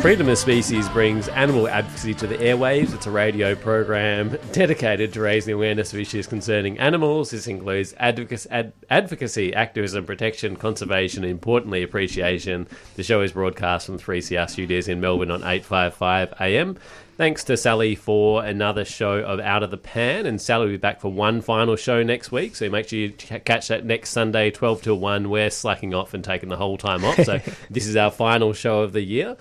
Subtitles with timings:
[0.00, 2.94] Freedom of Species brings animal advocacy to the airwaves.
[2.94, 7.32] It's a radio program dedicated to raising awareness of issues concerning animals.
[7.32, 12.68] This includes advocacy, ad, advocacy, activism, protection, conservation, and importantly, appreciation.
[12.94, 16.78] The show is broadcast from 3CR studios in Melbourne on 855 AM.
[17.16, 20.76] Thanks to Sally for another show of Out of the Pan, and Sally will be
[20.76, 22.54] back for one final show next week.
[22.54, 25.30] So make sure you catch that next Sunday, twelve to one.
[25.30, 27.40] We're slacking off and taking the whole time off, so
[27.70, 29.36] this is our final show of the year.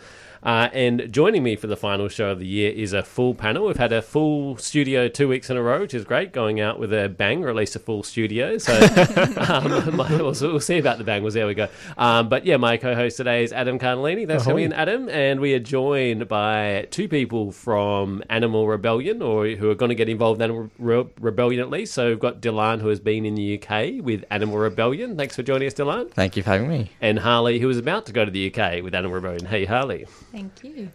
[0.46, 3.66] Uh, and joining me for the final show of the year is a full panel.
[3.66, 6.32] We've had a full studio two weeks in a row, which is great.
[6.32, 8.60] Going out with a bang, or release a full studio.
[8.60, 8.74] So
[9.38, 11.34] um, my, we'll, we'll, see about the bangles.
[11.34, 11.68] There we go.
[11.98, 14.28] Um, but yeah, my co-host today is Adam Cardilini.
[14.28, 15.10] Thanks for coming in, Adam.
[15.10, 19.96] And we are joined by two people from Animal Rebellion, or who are going to
[19.96, 21.94] get involved in Animal Re- Rebellion at least.
[21.96, 25.18] So we've got Dylan, who has been in the UK with Animal Rebellion.
[25.18, 26.12] Thanks for joining us, Dylan.
[26.12, 26.92] Thank you for having me.
[27.02, 29.46] And Harley, who is about to go to the UK with Animal Rebellion.
[29.46, 30.06] Hey, Harley.
[30.36, 30.92] Thank you.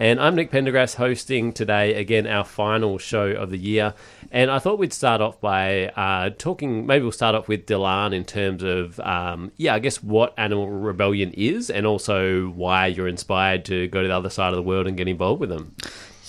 [0.00, 3.94] And I'm Nick Pendergrass hosting today, again, our final show of the year.
[4.32, 8.12] And I thought we'd start off by uh, talking, maybe we'll start off with Dylan
[8.12, 13.06] in terms of, um, yeah, I guess what Animal Rebellion is and also why you're
[13.06, 15.76] inspired to go to the other side of the world and get involved with them.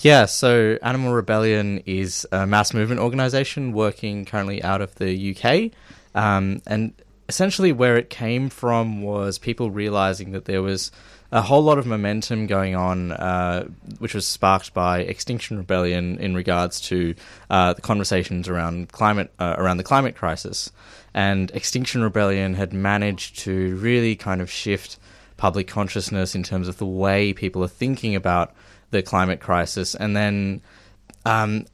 [0.02, 5.72] Yeah, so Animal Rebellion is a mass movement organisation working currently out of the UK.
[6.14, 6.92] Um, and
[7.28, 10.92] essentially, where it came from was people realising that there was
[11.32, 13.66] a whole lot of momentum going on, uh,
[13.98, 17.14] which was sparked by Extinction Rebellion in regards to
[17.48, 20.70] uh, the conversations around climate, uh, around the climate crisis.
[21.14, 24.98] And Extinction Rebellion had managed to really kind of shift
[25.38, 28.54] public consciousness in terms of the way people are thinking about
[28.90, 29.94] the climate crisis.
[29.94, 30.60] And then,
[31.24, 31.64] um,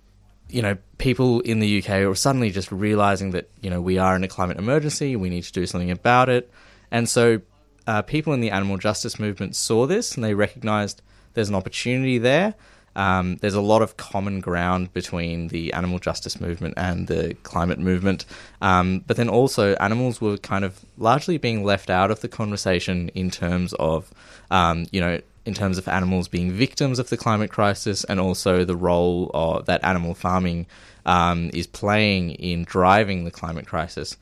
[0.48, 4.14] you know, people in the UK are suddenly just realizing that, you know, we are
[4.14, 6.48] in a climate emergency, we need to do something about it.
[6.92, 7.40] And so
[7.88, 11.00] uh, people in the animal justice movement saw this and they recognized
[11.32, 12.54] there's an opportunity there.
[12.94, 17.78] Um, there's a lot of common ground between the animal justice movement and the climate
[17.78, 18.26] movement.
[18.60, 23.08] Um, but then also, animals were kind of largely being left out of the conversation
[23.10, 24.12] in terms of,
[24.50, 28.64] um, you know, in terms of animals being victims of the climate crisis and also
[28.64, 30.66] the role of, that animal farming
[31.06, 34.18] um, is playing in driving the climate crisis.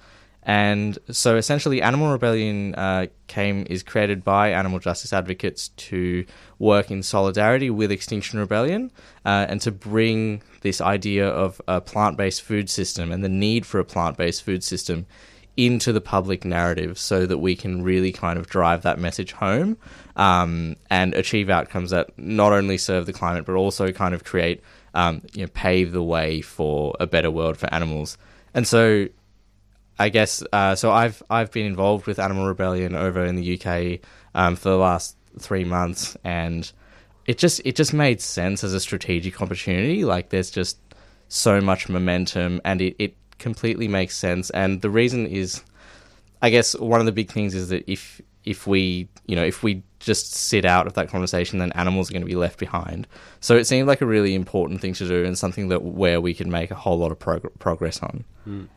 [0.47, 6.25] And so essentially, Animal Rebellion uh, came is created by animal justice advocates to
[6.61, 8.93] work in solidarity with Extinction Rebellion
[9.25, 13.67] uh, and to bring this idea of a plant based food system and the need
[13.67, 15.05] for a plant based food system
[15.57, 19.77] into the public narrative so that we can really kind of drive that message home
[20.15, 24.63] um, and achieve outcomes that not only serve the climate but also kind of create,
[24.95, 28.17] um, you know, pave the way for a better world for animals.
[28.55, 29.09] And so
[29.99, 30.91] I guess uh, so.
[30.91, 34.01] I've I've been involved with Animal Rebellion over in the UK
[34.34, 36.71] um, for the last three months, and
[37.27, 40.05] it just it just made sense as a strategic opportunity.
[40.05, 40.79] Like there's just
[41.29, 44.51] so much momentum, and it, it completely makes sense.
[44.51, 45.62] And the reason is,
[46.43, 49.62] I guess one of the big things is that if if we you know if
[49.62, 53.07] we just sit out of that conversation, then animals are going to be left behind.
[53.41, 56.33] So it seemed like a really important thing to do, and something that where we
[56.33, 58.25] could make a whole lot of prog- progress on.
[58.49, 58.69] Mm.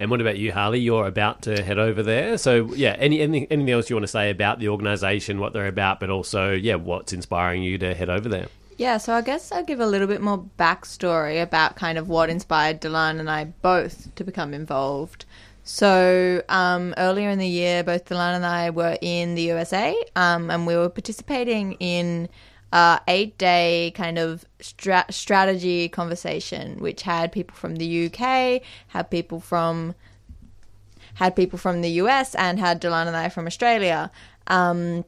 [0.00, 0.80] And what about you, Harley?
[0.80, 2.36] You're about to head over there.
[2.36, 5.68] So, yeah, any, anything, anything else you want to say about the organisation, what they're
[5.68, 8.48] about, but also, yeah, what's inspiring you to head over there?
[8.78, 12.30] Yeah, so I guess I'll give a little bit more backstory about kind of what
[12.30, 15.24] inspired Dylan and I both to become involved.
[15.64, 20.50] So um, earlier in the year, both Delana and I were in the USA, um,
[20.50, 22.28] and we were participating in
[22.72, 29.10] uh, eight day kind of stra- strategy conversation, which had people from the UK, had
[29.10, 29.94] people from
[31.14, 34.10] had people from the US, and had Delana and I from Australia.
[34.48, 35.04] Um,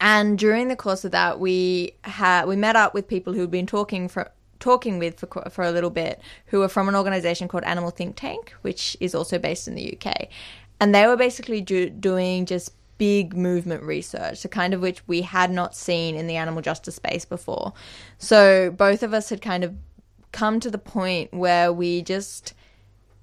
[0.00, 3.66] and during the course of that, we had we met up with people who'd been
[3.66, 7.64] talking for talking with for for a little bit, who were from an organisation called
[7.64, 10.28] Animal Think Tank, which is also based in the UK,
[10.78, 15.22] and they were basically do, doing just big movement research, the kind of which we
[15.22, 17.72] had not seen in the animal justice space before.
[18.18, 19.74] So both of us had kind of
[20.32, 22.52] come to the point where we just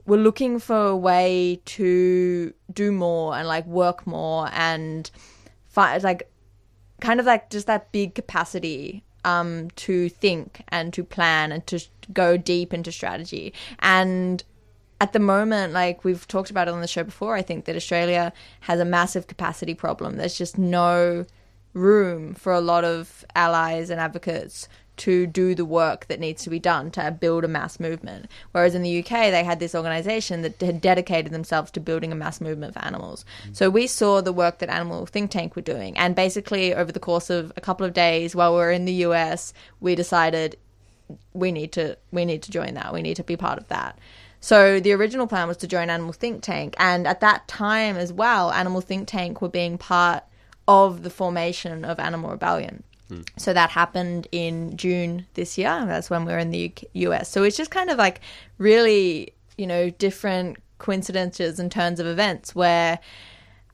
[0.07, 5.11] were looking for a way to do more and like work more and
[5.67, 6.31] find like
[6.99, 11.79] kind of like just that big capacity um, to think and to plan and to
[12.13, 13.53] go deep into strategy.
[13.79, 14.41] And
[15.01, 17.75] at the moment, like we've talked about it on the show before, I think that
[17.75, 18.31] Australia
[18.61, 20.15] has a massive capacity problem.
[20.15, 21.25] There's just no
[21.73, 26.49] room for a lot of allies and advocates to do the work that needs to
[26.49, 28.29] be done to build a mass movement.
[28.51, 32.15] Whereas in the UK, they had this organization that had dedicated themselves to building a
[32.15, 33.25] mass movement for animals.
[33.47, 33.55] Mm.
[33.55, 35.97] So we saw the work that Animal Think Tank were doing.
[35.97, 39.05] And basically, over the course of a couple of days while we were in the
[39.05, 40.57] US, we decided
[41.33, 42.93] we need to we need to join that.
[42.93, 43.97] We need to be part of that.
[44.39, 48.13] So the original plan was to join Animal Think Tank, and at that time as
[48.13, 50.23] well, Animal Think Tank were being part
[50.67, 52.83] of the formation of Animal Rebellion.
[53.37, 55.85] So that happened in June this year.
[55.85, 57.29] That's when we were in the US.
[57.29, 58.21] So it's just kind of like
[58.57, 62.99] really, you know, different coincidences and turns of events where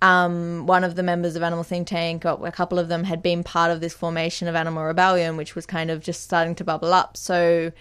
[0.01, 3.43] um, one of the members of Animal Think Tank, a couple of them, had been
[3.43, 6.93] part of this formation of Animal Rebellion, which was kind of just starting to bubble
[6.93, 7.15] up.
[7.15, 7.71] So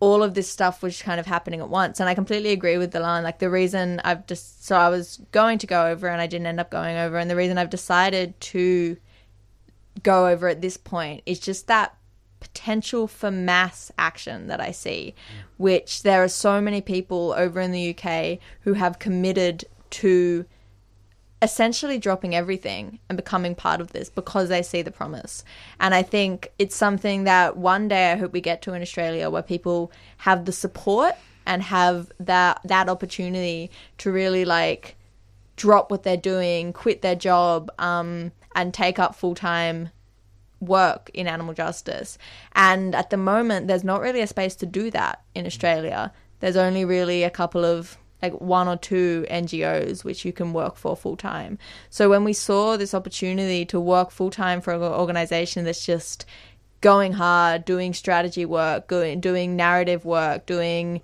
[0.00, 1.98] all of this stuff was kind of happening at once.
[1.98, 3.24] And I completely agree with Delan.
[3.24, 6.46] Like the reason I've just so I was going to go over and I didn't
[6.46, 8.96] end up going over, and the reason I've decided to
[10.02, 11.94] go over at this point is just that
[12.40, 15.14] potential for mass action that I see,
[15.56, 20.44] which there are so many people over in the UK who have committed to
[21.40, 25.44] essentially dropping everything and becoming part of this because they see the promise.
[25.78, 29.30] And I think it's something that one day I hope we get to in Australia
[29.30, 31.14] where people have the support
[31.46, 34.96] and have that that opportunity to really like
[35.56, 39.90] drop what they're doing, quit their job, um, and take up full time
[40.60, 42.18] work in animal justice.
[42.52, 46.12] And at the moment, there's not really a space to do that in Australia.
[46.40, 50.76] There's only really a couple of like one or two NGOs which you can work
[50.76, 51.56] for full time.
[51.88, 56.26] So when we saw this opportunity to work full time for an organization that's just
[56.80, 61.00] going hard, doing strategy work, doing, doing narrative work, doing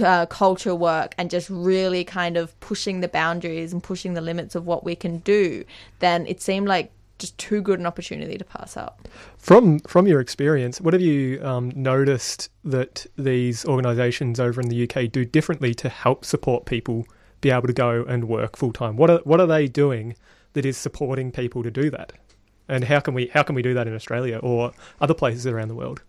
[0.00, 4.54] uh, culture work, and just really kind of pushing the boundaries and pushing the limits
[4.54, 5.64] of what we can do,
[5.98, 9.08] then it seemed like just too good an opportunity to pass up.
[9.38, 14.88] From from your experience, what have you um, noticed that these organisations over in the
[14.88, 17.06] UK do differently to help support people
[17.40, 18.96] be able to go and work full time?
[18.96, 20.16] What are what are they doing
[20.54, 22.12] that is supporting people to do that?
[22.68, 25.68] And how can we how can we do that in Australia or other places around
[25.68, 26.02] the world?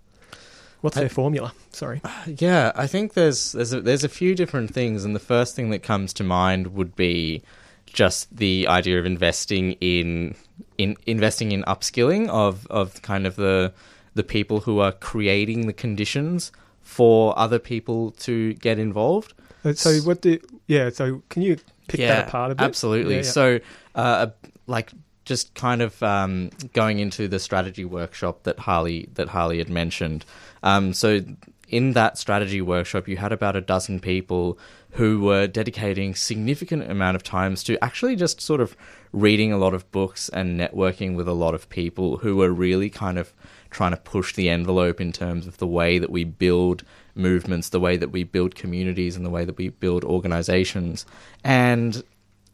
[0.81, 1.53] What's their formula?
[1.71, 2.01] Sorry.
[2.27, 5.69] Yeah, I think there's there's a, there's a few different things, and the first thing
[5.71, 7.41] that comes to mind would be
[7.85, 10.35] just the idea of investing in
[10.77, 13.73] in investing in upskilling of of kind of the
[14.13, 16.51] the people who are creating the conditions
[16.81, 19.33] for other people to get involved.
[19.63, 20.89] Uh, So what do yeah?
[20.89, 21.57] So can you
[21.87, 22.63] pick that apart a bit?
[22.63, 23.15] Absolutely.
[23.15, 23.31] Yeah, yeah.
[23.31, 23.59] So,
[23.95, 24.27] uh,
[24.67, 24.91] like,
[25.25, 30.23] just kind of um, going into the strategy workshop that Harley that Harley had mentioned.
[30.63, 31.21] Um, so,
[31.67, 34.57] in that strategy workshop, you had about a dozen people
[34.91, 38.77] who were dedicating significant amount of times to actually just sort of
[39.11, 42.89] reading a lot of books and networking with a lot of people who were really
[42.89, 43.33] kind of
[43.71, 46.83] trying to push the envelope in terms of the way that we build
[47.13, 51.05] movements, the way that we build communities, and the way that we build organizations.
[51.43, 52.01] And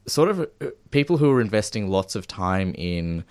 [0.07, 3.23] sort of uh, people who are investing lots of time in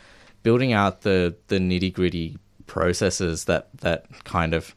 [0.43, 4.75] building out the the nitty gritty processes that that kind of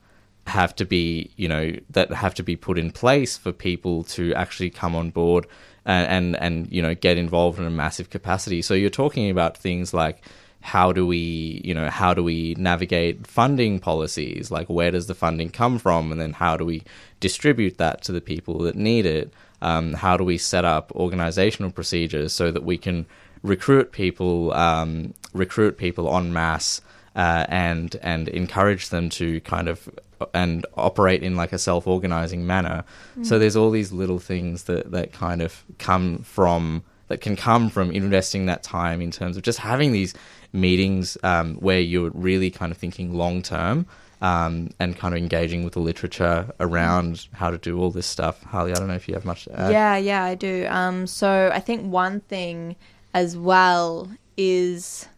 [0.47, 4.33] have to be you know that have to be put in place for people to
[4.33, 5.47] actually come on board
[5.85, 8.61] and and, and you know get involved in a massive capacity.
[8.61, 10.23] So you're talking about things like
[10.61, 14.51] how do we you know how do we navigate funding policies?
[14.51, 16.11] Like where does the funding come from?
[16.11, 16.83] And then how do we
[17.19, 21.71] distribute that to the people that need it um, how do we set up organizational
[21.71, 23.05] procedures so that we can
[23.41, 26.81] recruit people um, recruit people en masse
[27.15, 29.89] uh, and and encourage them to kind of
[30.33, 32.85] and operate in like a self-organizing manner.
[33.23, 37.69] So there's all these little things that that kind of come from that can come
[37.69, 40.13] from investing that time in terms of just having these
[40.53, 43.85] meetings um, where you're really kind of thinking long term
[44.23, 48.41] um, and kind of engaging with the literature around how to do all this stuff.
[48.43, 49.71] Harley, I don't know if you have much to add.
[49.73, 50.65] Yeah, yeah, I do.
[50.69, 52.77] Um, so I think one thing
[53.13, 55.09] as well is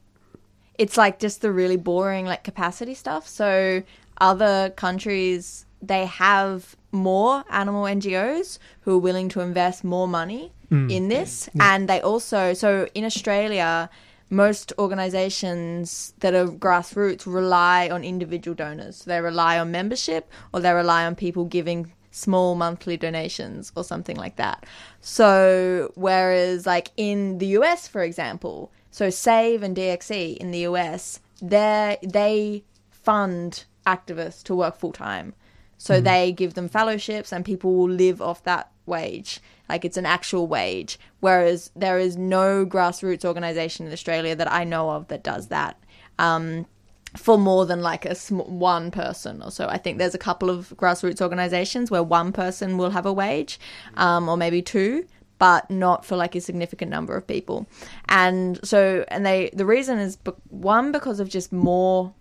[0.79, 3.27] it's like just the really boring like capacity stuff.
[3.27, 3.83] So
[4.19, 10.51] other countries they have more animal NGOs who are willing to invest more money
[10.89, 13.87] in this, and they also so in Australia.
[14.29, 19.03] Most organizations that are grassroots rely on individual donors.
[19.03, 24.15] They rely on membership or they rely on people giving small monthly donations or something
[24.15, 24.65] like that.
[25.01, 31.19] So, whereas like in the US, for example, so Save and DXE in the US,
[31.41, 35.33] they they fund activists to work full time.
[35.77, 36.03] So mm-hmm.
[36.05, 39.39] they give them fellowships and people will live off that wage.
[39.67, 40.99] Like it's an actual wage.
[41.19, 45.79] Whereas there is no grassroots organization in Australia that I know of that does that.
[46.19, 46.65] Um,
[47.17, 49.67] for more than like a sm- one person or so.
[49.67, 53.59] I think there's a couple of grassroots organizations where one person will have a wage,
[53.95, 55.05] um, or maybe two,
[55.37, 57.67] but not for like a significant number of people.
[58.09, 62.13] And so, and they, the reason is be- one because of just more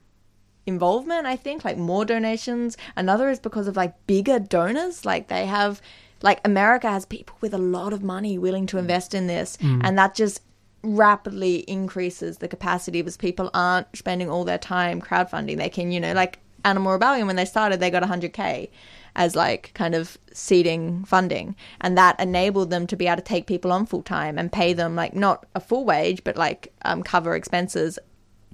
[0.67, 2.77] involvement, I think, like more donations.
[2.97, 5.81] Another is because of like bigger donors, like they have.
[6.25, 9.97] Like America has people with a lot of money willing to invest in this, and
[9.99, 10.41] that just
[10.83, 15.57] rapidly increases the capacity because people aren't spending all their time crowdfunding.
[15.57, 18.71] They can, you know, like Animal Rebellion, when they started, they got 100K
[19.17, 21.55] as like kind of seeding funding.
[21.81, 24.73] And that enabled them to be able to take people on full time and pay
[24.73, 27.99] them like not a full wage, but like um, cover expenses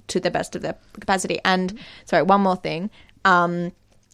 [0.07, 1.39] to the best of their capacity.
[1.45, 2.89] And sorry, one more thing.
[3.25, 3.71] Um,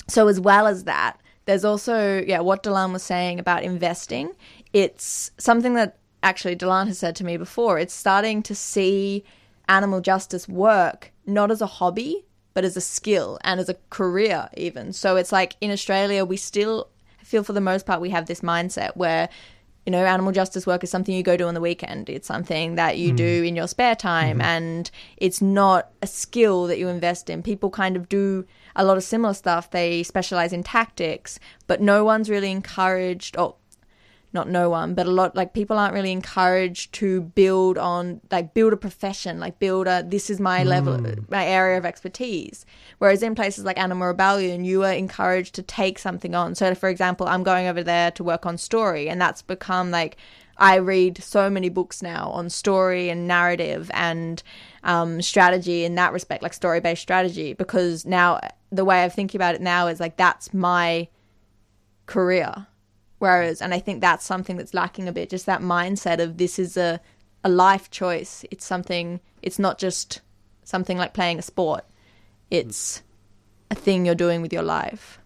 [0.07, 4.33] so as well as that, there's also yeah what Delan was saying about investing.
[4.73, 7.79] It's something that actually Delan has said to me before.
[7.79, 9.23] It's starting to see
[9.67, 12.23] animal justice work not as a hobby
[12.53, 14.91] but as a skill and as a career even.
[14.93, 16.89] So it's like in Australia we still
[17.23, 19.29] feel for the most part we have this mindset where
[19.85, 22.75] you know animal justice work is something you go do on the weekend it's something
[22.75, 23.15] that you hmm.
[23.15, 24.47] do in your spare time mm-hmm.
[24.47, 28.45] and it's not a skill that you invest in people kind of do
[28.77, 33.55] a lot of similar stuff they specialize in tactics but no one's really encouraged or
[34.33, 38.53] not no one, but a lot like people aren't really encouraged to build on like
[38.53, 41.21] build a profession, like build a this is my level, hmm.
[41.29, 42.65] my area of expertise.
[42.99, 46.55] Whereas in places like Animal Rebellion, you are encouraged to take something on.
[46.55, 50.17] So, for example, I'm going over there to work on story, and that's become like
[50.57, 54.43] I read so many books now on story and narrative and
[54.87, 58.39] um, strategy in that respect, like story based strategy, because now
[58.71, 61.09] the way I'm thinking about it now is like that's my
[62.07, 62.67] career.
[63.19, 66.57] Whereas, and I think that's something that's lacking a bit, just that mindset of this
[66.57, 67.01] is a,
[67.43, 68.45] a life choice.
[68.49, 70.21] It's something, it's not just
[70.63, 71.83] something like playing a sport,
[72.49, 73.01] it's
[73.69, 75.19] a thing you're doing with your life.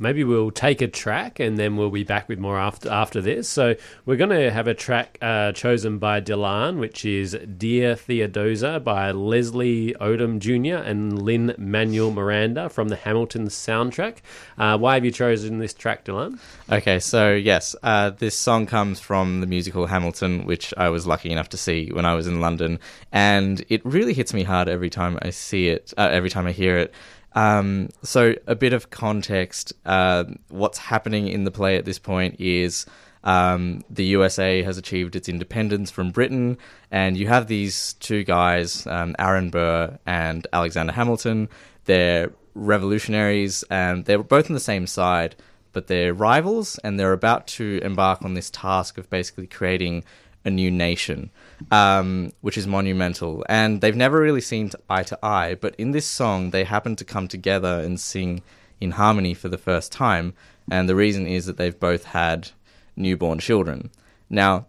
[0.00, 3.46] Maybe we'll take a track and then we'll be back with more after after this.
[3.46, 3.74] So
[4.06, 9.10] we're going to have a track uh, chosen by Delan, which is "Dear Theodosia" by
[9.10, 10.82] Leslie Odom Jr.
[10.82, 14.18] and Lin Manuel Miranda from the Hamilton soundtrack.
[14.56, 16.38] Uh, why have you chosen this track, Delan?
[16.72, 21.30] Okay, so yes, uh, this song comes from the musical Hamilton, which I was lucky
[21.30, 22.78] enough to see when I was in London,
[23.12, 26.52] and it really hits me hard every time I see it, uh, every time I
[26.52, 26.94] hear it.
[27.38, 32.40] Um, so, a bit of context uh, what's happening in the play at this point
[32.40, 32.84] is
[33.22, 36.58] um, the USA has achieved its independence from Britain,
[36.90, 41.48] and you have these two guys, um, Aaron Burr and Alexander Hamilton.
[41.84, 45.36] They're revolutionaries, and they're both on the same side,
[45.72, 50.02] but they're rivals, and they're about to embark on this task of basically creating
[50.44, 51.30] a new nation,
[51.70, 53.44] um, which is monumental.
[53.48, 57.04] And they've never really seen eye to eye, but in this song, they happen to
[57.04, 58.42] come together and sing
[58.80, 60.34] in harmony for the first time.
[60.70, 62.50] And the reason is that they've both had
[62.96, 63.90] newborn children.
[64.28, 64.66] Now,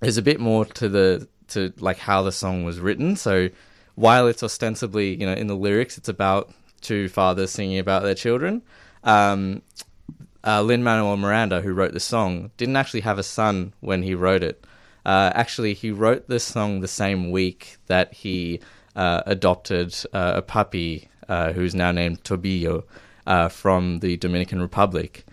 [0.00, 3.16] there's a bit more to the to like how the song was written.
[3.16, 3.48] So
[3.94, 8.14] while it's ostensibly, you know, in the lyrics, it's about two fathers singing about their
[8.14, 8.62] children.
[9.04, 9.62] Um,
[10.44, 14.14] uh, Lin Manuel Miranda, who wrote the song, didn't actually have a son when he
[14.14, 14.64] wrote it.
[15.06, 18.60] Uh, actually, he wrote this song the same week that he
[18.96, 22.82] uh, adopted uh, a puppy uh, who's now named Tobillo
[23.24, 25.24] uh, from the Dominican Republic.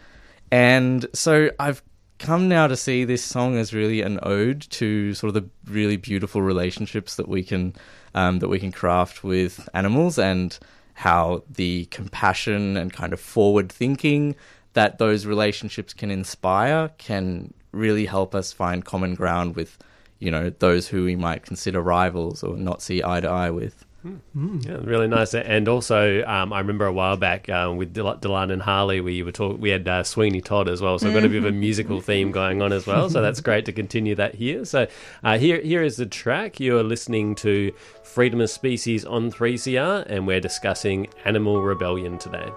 [0.51, 1.82] And so I've
[2.20, 5.98] come now to see this song as really an ode to sort of the really
[5.98, 7.74] beautiful relationships that we can
[8.13, 10.60] um, that we can craft with animals and
[10.94, 14.36] how the compassion and kind of forward thinking
[14.74, 19.77] that those relationships can inspire can really help us find common ground with
[20.20, 23.84] you know those who we might consider rivals or not see eye to eye with
[24.36, 25.34] Yeah, really nice.
[25.34, 29.24] And also, um, I remember a while back um, with Del- Delan and Harley, we
[29.24, 31.46] were talk- we had uh, Sweeney Todd as well, so we've got a bit of
[31.46, 33.10] a musical theme going on as well.
[33.10, 34.65] So that's great to continue that here.
[34.65, 34.88] So
[35.24, 36.60] uh, here here is the track.
[36.60, 37.72] You're listening to
[38.03, 42.50] Freedom of Species on 3CR, and we're discussing Animal Rebellion today.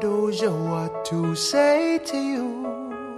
[0.00, 3.12] Theodosia, what to say to you?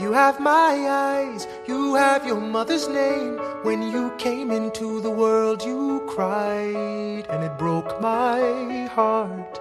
[0.00, 3.36] You have my eyes, you have your mother's name.
[3.62, 9.60] When you came into the world, you cried, and it broke my heart.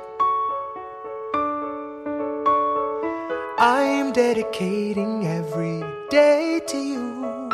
[3.59, 7.49] I'm dedicating every day to you.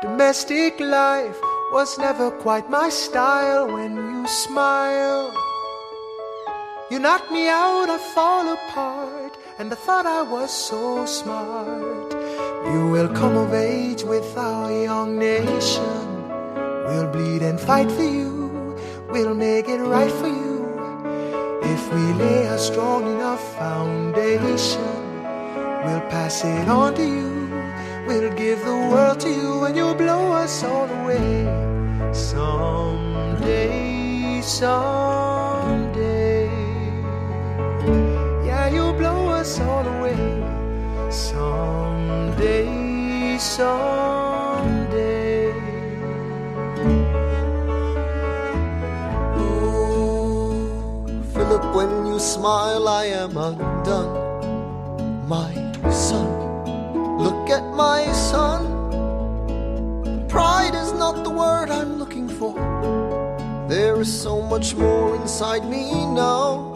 [0.00, 1.38] Domestic life
[1.70, 5.51] was never quite my style when you smile.
[6.92, 9.38] You knock me out, I fall apart.
[9.58, 12.12] and I thought I was so smart.
[12.70, 16.04] You will come of age with our young nation.
[16.86, 18.76] We'll bleed and fight for you.
[19.08, 20.68] We'll make it right for you.
[21.62, 24.94] If we lay a strong enough foundation,
[25.86, 27.48] we'll pass it on to you.
[28.06, 31.48] We'll give the world to you and you'll blow us all away.
[32.12, 33.62] Someday,
[34.42, 35.31] someday.
[39.42, 40.14] Us all away.
[41.10, 42.68] Someday,
[43.38, 44.62] someday.
[49.36, 50.54] Oh,
[51.34, 54.14] Philip, when you smile, I am undone.
[55.26, 55.52] My
[55.90, 56.28] son,
[57.18, 58.62] look at my son.
[60.28, 62.54] Pride is not the word I'm looking for.
[63.68, 66.71] There is so much more inside me now.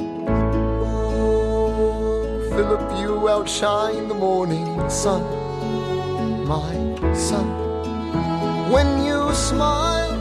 [3.07, 5.23] You outshine the morning sun.
[6.45, 6.75] My
[7.15, 7.47] son,
[8.75, 10.19] when you smile,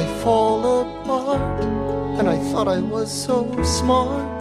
[0.00, 1.64] I fall apart,
[2.18, 4.40] and I thought I was so smart.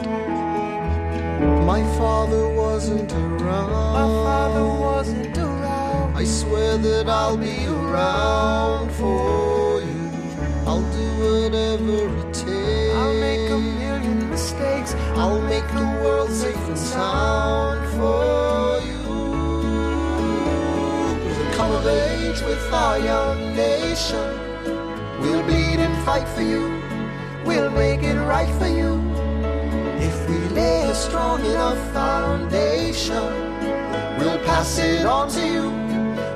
[1.71, 3.93] My father wasn't around.
[3.99, 6.15] My father wasn't around.
[6.15, 10.03] I swear that I'll be around for you.
[10.69, 12.62] I'll do whatever it takes.
[15.15, 19.03] I'll make the world safe and sound for you.
[21.25, 24.27] We'll come of age with our young nation.
[25.21, 26.81] We'll bleed and fight for you.
[27.45, 29.01] We'll make it right for you.
[29.99, 33.23] If we lay a strong enough foundation,
[34.17, 35.69] we'll pass it on to you.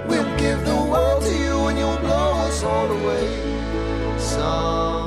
[0.08, 3.28] We'll give the world to you and you'll blow us all away.
[4.18, 5.07] Someday,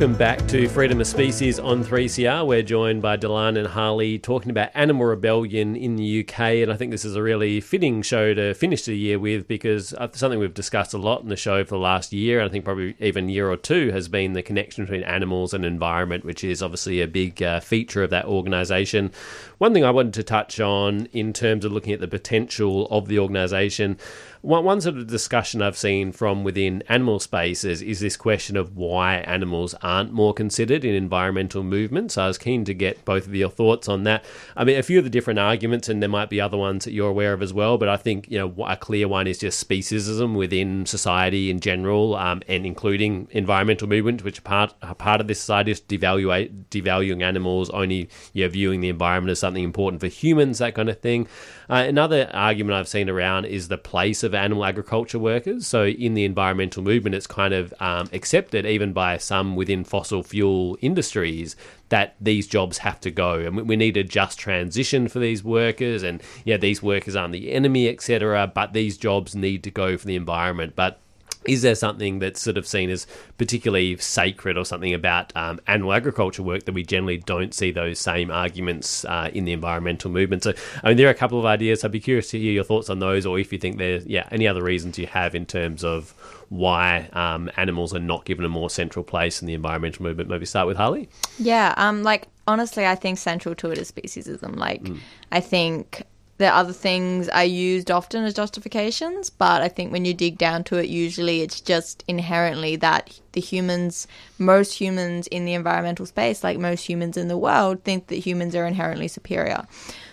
[0.00, 2.46] Welcome back to Freedom of Species on 3CR.
[2.46, 6.76] We're joined by Delan and Harley talking about animal rebellion in the UK, and I
[6.78, 10.38] think this is a really fitting show to finish the year with because uh, something
[10.38, 12.96] we've discussed a lot in the show for the last year, and I think probably
[12.98, 17.02] even year or two, has been the connection between animals and environment, which is obviously
[17.02, 19.12] a big uh, feature of that organisation.
[19.58, 23.06] One thing I wanted to touch on in terms of looking at the potential of
[23.06, 23.98] the organisation
[24.42, 28.74] one, one sort of discussion I've seen from within animal spaces is this question of
[28.76, 32.14] why animals aren't more considered in environmental movements.
[32.14, 34.24] So I was keen to get both of your thoughts on that.
[34.56, 36.92] I mean, a few of the different arguments, and there might be other ones that
[36.92, 39.66] you're aware of as well, but I think you know a clear one is just
[39.66, 45.20] speciesism within society in general, um, and including environmental movements, which are part are part
[45.20, 49.64] of this society is devalue, devaluing animals, only you know, viewing the environment as something
[49.64, 51.28] important for humans, that kind of thing.
[51.70, 55.68] Uh, another argument I've seen around is the place of animal agriculture workers.
[55.68, 60.24] So, in the environmental movement, it's kind of um, accepted, even by some within fossil
[60.24, 61.54] fuel industries,
[61.88, 66.02] that these jobs have to go, and we need a just transition for these workers.
[66.02, 68.50] And yeah, these workers aren't the enemy, etc.
[68.52, 70.74] But these jobs need to go for the environment.
[70.74, 71.00] But
[71.46, 73.06] is there something that's sort of seen as
[73.38, 77.98] particularly sacred or something about um, animal agriculture work that we generally don't see those
[77.98, 80.42] same arguments uh, in the environmental movement?
[80.42, 80.52] So,
[80.84, 81.82] I mean, there are a couple of ideas.
[81.82, 84.28] I'd be curious to hear your thoughts on those, or if you think there's yeah
[84.30, 86.14] any other reasons you have in terms of
[86.50, 90.28] why um, animals are not given a more central place in the environmental movement.
[90.28, 91.08] Maybe start with Harley.
[91.38, 94.56] Yeah, um, like honestly, I think central to it is speciesism.
[94.56, 94.86] Like,
[95.32, 96.04] I think
[96.40, 100.38] there are other things I used often as justifications, but I think when you dig
[100.38, 104.06] down to it, usually it's just inherently that the humans,
[104.38, 108.56] most humans in the environmental space, like most humans in the world, think that humans
[108.56, 109.66] are inherently superior.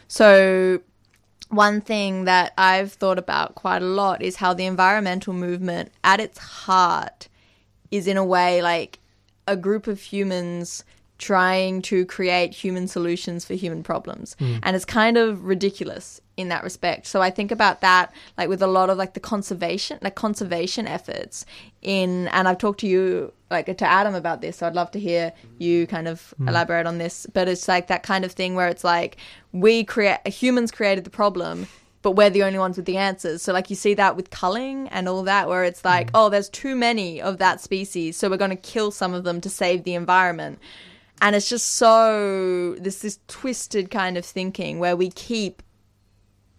[0.10, 0.82] So,
[1.48, 6.20] one thing that I've thought about quite a lot is how the environmental movement, at
[6.20, 7.30] its heart,
[7.90, 9.00] is in a way like
[9.48, 10.84] a group of humans
[11.18, 14.36] trying to create human solutions for human problems.
[14.40, 14.58] Hmm.
[14.64, 17.08] And it's kind of ridiculous in that respect.
[17.08, 20.86] So I think about that like with a lot of like the conservation like conservation
[20.86, 21.46] efforts
[21.82, 25.00] in and I've talked to you like to Adam about this, so I'd love to
[25.00, 26.50] hear you kind of hmm.
[26.50, 27.26] elaborate on this.
[27.34, 29.18] But it's like that kind of thing where it's like
[29.52, 31.68] we create humans created the problem
[32.04, 33.42] but we're the only ones with the answers.
[33.42, 36.16] So like you see that with culling and all that where it's like, hmm.
[36.16, 39.42] oh, there's too many of that species, so we're going to kill some of them
[39.42, 40.60] to save the environment.
[41.22, 45.64] And it's just so this this twisted kind of thinking where we keep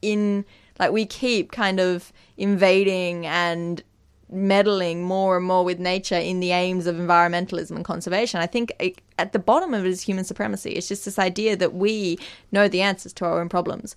[0.02, 0.44] in
[0.78, 3.82] like we keep kind of invading and
[4.30, 8.40] meddling more and more with nature in the aims of environmentalism and conservation.
[8.40, 10.72] I think it, at the bottom of it is human supremacy.
[10.72, 12.18] It's just this idea that we
[12.52, 13.96] know the answers to our own problems,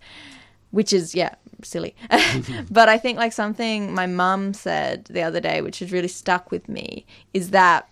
[0.71, 1.95] which is yeah silly.
[2.71, 6.51] but I think like something my mum said the other day, which has really stuck
[6.51, 7.89] with me, is that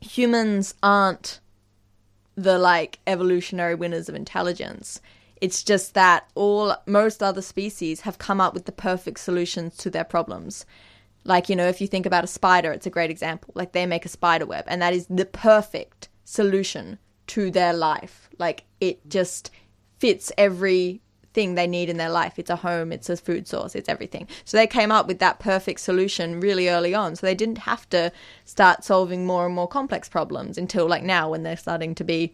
[0.00, 1.40] humans aren't
[2.36, 5.00] the like evolutionary winners of intelligence.
[5.40, 9.90] It's just that all most other species have come up with the perfect solutions to
[9.90, 10.64] their problems.
[11.24, 13.52] Like, you know, if you think about a spider, it's a great example.
[13.54, 18.28] Like they make a spider web and that is the perfect solution to their life.
[18.38, 19.50] Like it just
[19.98, 21.00] fits every
[21.36, 22.38] thing they need in their life.
[22.38, 24.26] It's a home, it's a food source, it's everything.
[24.46, 27.14] So they came up with that perfect solution really early on.
[27.14, 28.10] So they didn't have to
[28.46, 32.32] start solving more and more complex problems until like now when they're starting to be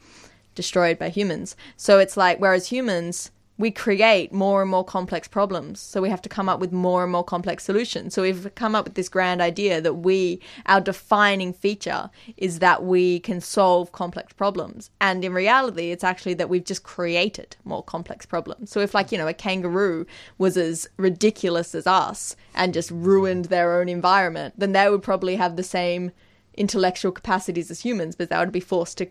[0.54, 1.56] destroyed by humans.
[1.76, 3.32] So it's like whereas humans
[3.62, 5.78] we create more and more complex problems.
[5.78, 8.12] So we have to come up with more and more complex solutions.
[8.12, 12.82] So we've come up with this grand idea that we, our defining feature is that
[12.82, 14.90] we can solve complex problems.
[15.00, 18.72] And in reality, it's actually that we've just created more complex problems.
[18.72, 20.06] So if, like, you know, a kangaroo
[20.38, 25.36] was as ridiculous as us and just ruined their own environment, then they would probably
[25.36, 26.10] have the same
[26.54, 29.06] intellectual capacities as humans, but they would be forced to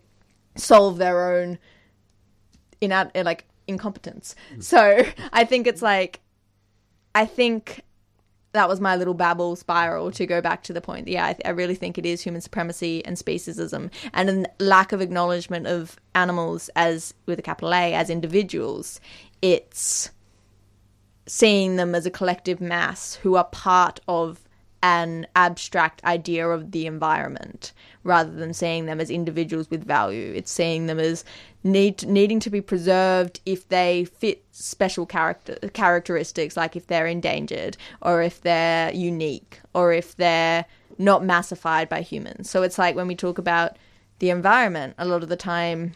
[0.56, 1.58] solve their own
[2.82, 2.90] in
[3.24, 4.34] like incompetence.
[4.60, 6.20] So I think it's like,
[7.14, 7.82] I think
[8.52, 11.08] that was my little babble spiral to go back to the point.
[11.08, 15.00] Yeah, I, I really think it is human supremacy and speciesism and a lack of
[15.00, 19.00] acknowledgement of animals as, with a capital A, as individuals.
[19.40, 20.10] It's
[21.26, 24.40] seeing them as a collective mass who are part of
[24.82, 27.72] an abstract idea of the environment
[28.02, 30.32] rather than seeing them as individuals with value.
[30.34, 31.24] It's seeing them as
[31.64, 37.76] need needing to be preserved if they fit special character characteristics, like if they're endangered
[38.00, 40.64] or if they're unique or if they're
[40.98, 42.50] not massified by humans.
[42.50, 43.76] So it's like when we talk about
[44.18, 45.94] the environment, a lot of the time.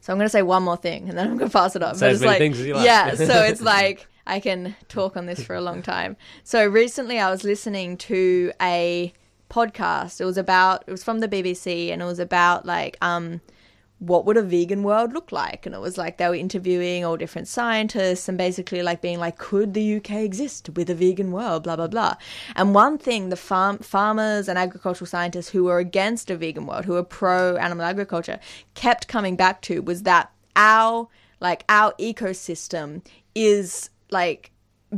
[0.00, 1.82] So I'm going to say one more thing, and then I'm going to pass it
[1.82, 1.94] on.
[1.94, 2.84] Say but like, like.
[2.84, 3.14] yeah.
[3.14, 6.16] So it's like I can talk on this for a long time.
[6.42, 9.12] So recently, I was listening to a
[9.50, 10.20] podcast.
[10.20, 13.40] It was about it was from the BBC, and it was about like um
[14.00, 15.66] what would a vegan world look like?
[15.66, 19.36] And it was like they were interviewing all different scientists and basically like being like,
[19.36, 21.62] could the UK exist with a vegan world?
[21.62, 22.14] Blah blah blah.
[22.56, 26.86] And one thing the farm farmers and agricultural scientists who were against a vegan world,
[26.86, 28.40] who were pro animal agriculture,
[28.74, 31.08] kept coming back to was that our
[31.38, 34.50] like our ecosystem is like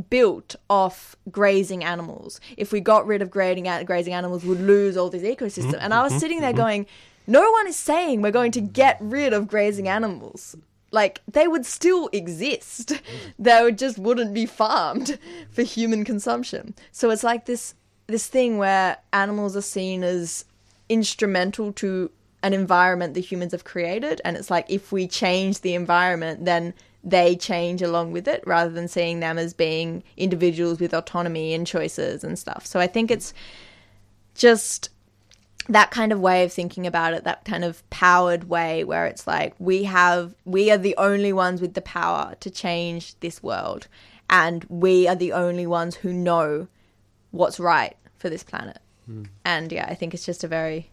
[0.09, 2.39] built off grazing animals.
[2.57, 5.77] If we got rid of grazing grazing animals, we'd lose all this ecosystem.
[5.79, 6.19] And I was mm-hmm.
[6.19, 6.57] sitting there mm-hmm.
[6.57, 6.85] going,
[7.27, 10.55] no one is saying we're going to get rid of grazing animals.
[10.91, 12.93] Like they would still exist.
[13.39, 15.17] They just wouldn't be farmed
[15.51, 16.75] for human consumption.
[16.91, 17.75] So it's like this
[18.07, 20.45] this thing where animals are seen as
[20.89, 22.11] instrumental to
[22.43, 26.73] an environment that humans have created and it's like if we change the environment then
[27.03, 31.67] they change along with it rather than seeing them as being individuals with autonomy and
[31.67, 32.65] choices and stuff.
[32.65, 33.33] So I think it's
[34.35, 34.89] just
[35.69, 39.25] that kind of way of thinking about it, that kind of powered way where it's
[39.25, 43.87] like we have, we are the only ones with the power to change this world.
[44.29, 46.67] And we are the only ones who know
[47.31, 48.79] what's right for this planet.
[49.43, 50.89] And yeah, I think it's just a very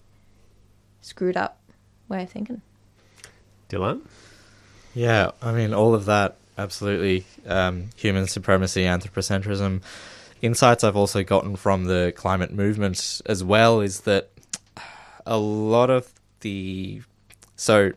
[1.01, 1.61] screwed up
[2.09, 2.61] way of thinking.
[3.69, 4.03] Dylan?
[4.95, 7.25] Yeah, I mean, all of that, absolutely.
[7.47, 9.83] Um, human supremacy, anthropocentrism.
[10.43, 14.31] Insights I've also gotten from the climate movement as well is that
[15.27, 17.03] a lot of the.
[17.57, 17.93] So,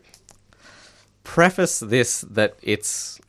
[1.22, 3.20] preface this that it's.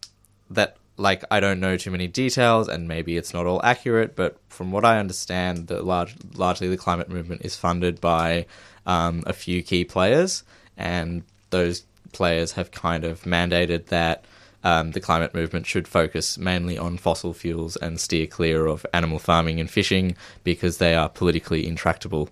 [0.50, 4.38] that, like, I don't know too many details and maybe it's not all accurate, but
[4.48, 8.46] from what I understand, the large, largely the climate movement is funded by
[8.86, 10.44] um, a few key players,
[10.78, 14.24] and those players have kind of mandated that
[14.64, 19.20] um, the climate movement should focus mainly on fossil fuels and steer clear of animal
[19.20, 22.30] farming and fishing because they are politically intractable.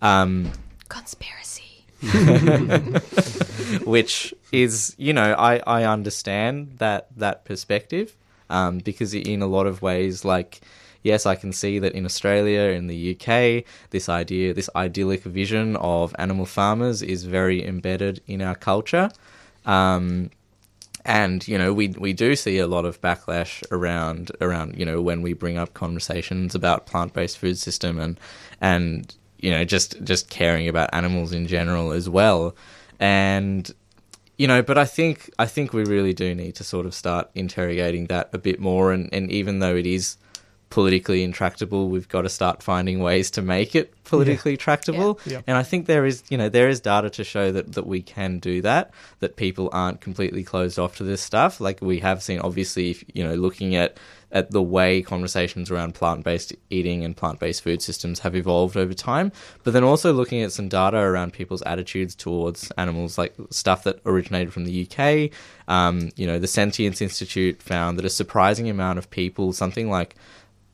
[0.00, 0.52] Um,
[0.92, 1.72] Conspiracy.
[3.84, 8.16] which is you know I I understand that that perspective
[8.50, 10.62] um, because in a lot of ways like
[11.02, 15.76] yes I can see that in Australia in the UK this idea this idyllic vision
[15.76, 19.08] of animal farmers is very embedded in our culture.
[19.64, 20.30] Um,
[21.04, 25.00] and you know we we do see a lot of backlash around around you know
[25.00, 28.18] when we bring up conversations about plant based food system and
[28.60, 32.56] and you know just just caring about animals in general as well.
[32.98, 33.70] And
[34.38, 37.28] you know but i think i think we really do need to sort of start
[37.34, 38.92] interrogating that a bit more.
[38.92, 40.16] And and even though it is
[40.72, 45.32] politically intractable we've got to start finding ways to make it politically tractable Yeah.
[45.34, 45.40] Yeah.
[45.48, 48.00] and i think there is you know there is data to show that that we
[48.00, 52.22] can do that that people aren't completely closed off to this stuff like we have
[52.22, 53.98] seen obviously if, you know looking at
[54.30, 59.30] at the way conversations around plant-based eating and plant-based food systems have evolved over time
[59.64, 64.00] but then also looking at some data around people's attitudes towards animals like stuff that
[64.06, 65.30] originated from the UK
[65.68, 70.14] um, you know the Sentience Institute found that a surprising amount of people something like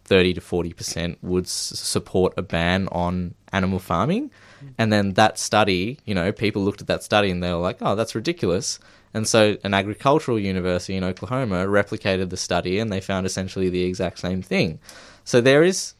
[0.08, 4.30] 30 to 40% would s- support a ban on animal farming.
[4.76, 7.78] And then that study, you know, people looked at that study and they were like,
[7.80, 8.80] oh, that's ridiculous.
[9.14, 13.84] And so an agricultural university in Oklahoma replicated the study and they found essentially the
[13.84, 14.80] exact same thing.
[15.24, 15.94] So there is,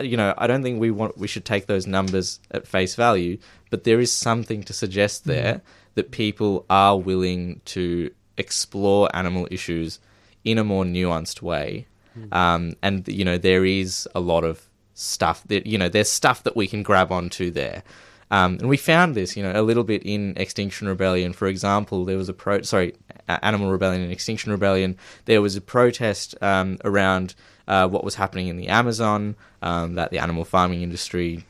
[0.00, 3.38] you know, I don't think we want we should take those numbers at face value,
[3.70, 5.26] but there is something to suggest mm.
[5.26, 5.62] there
[5.94, 9.98] that people are willing to explore animal issues
[10.44, 11.86] in a more nuanced way.
[12.32, 16.42] Um, and you know there is a lot of stuff that you know there's stuff
[16.44, 17.82] that we can grab onto there.
[18.30, 21.32] Um, and we found this, you know, a little bit in Extinction Rebellion.
[21.32, 22.94] For example, there was a pro sorry,
[23.28, 24.96] Animal Rebellion and Extinction Rebellion.
[25.26, 27.34] There was a protest um, around
[27.68, 31.44] uh, what was happening in the Amazon, um, that the animal farming industry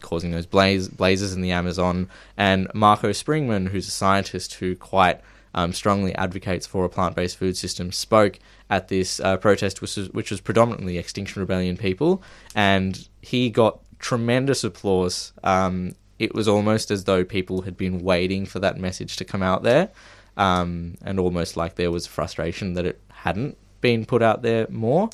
[0.00, 2.08] causing those blaze, blazes in the Amazon.
[2.36, 5.20] And Marco Springmann, who's a scientist who quite
[5.54, 10.10] um, strongly advocates for a plant-based food system, spoke at this uh, protest, which was,
[10.10, 12.22] which was predominantly Extinction Rebellion people,
[12.54, 15.32] and he got tremendous applause.
[15.42, 19.42] Um, it was almost as though people had been waiting for that message to come
[19.42, 19.90] out there,
[20.36, 25.10] um, and almost like there was frustration that it hadn't been put out there more.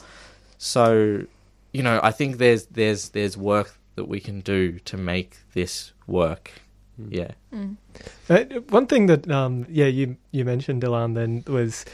[0.59, 1.25] So,
[1.73, 5.93] you know, I think there's there's there's work that we can do to make this
[6.07, 6.53] work.
[6.99, 7.33] Yeah.
[8.29, 11.85] Uh, one thing that, um, yeah, you you mentioned, Dylan, then was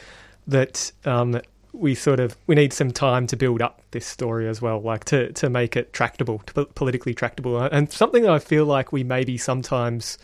[0.47, 1.41] that um,
[1.73, 5.03] we sort of we need some time to build up this story as well, like
[5.05, 8.91] to to make it tractable, to politically tractable, Uh, and something that I feel like
[8.91, 10.17] we maybe sometimes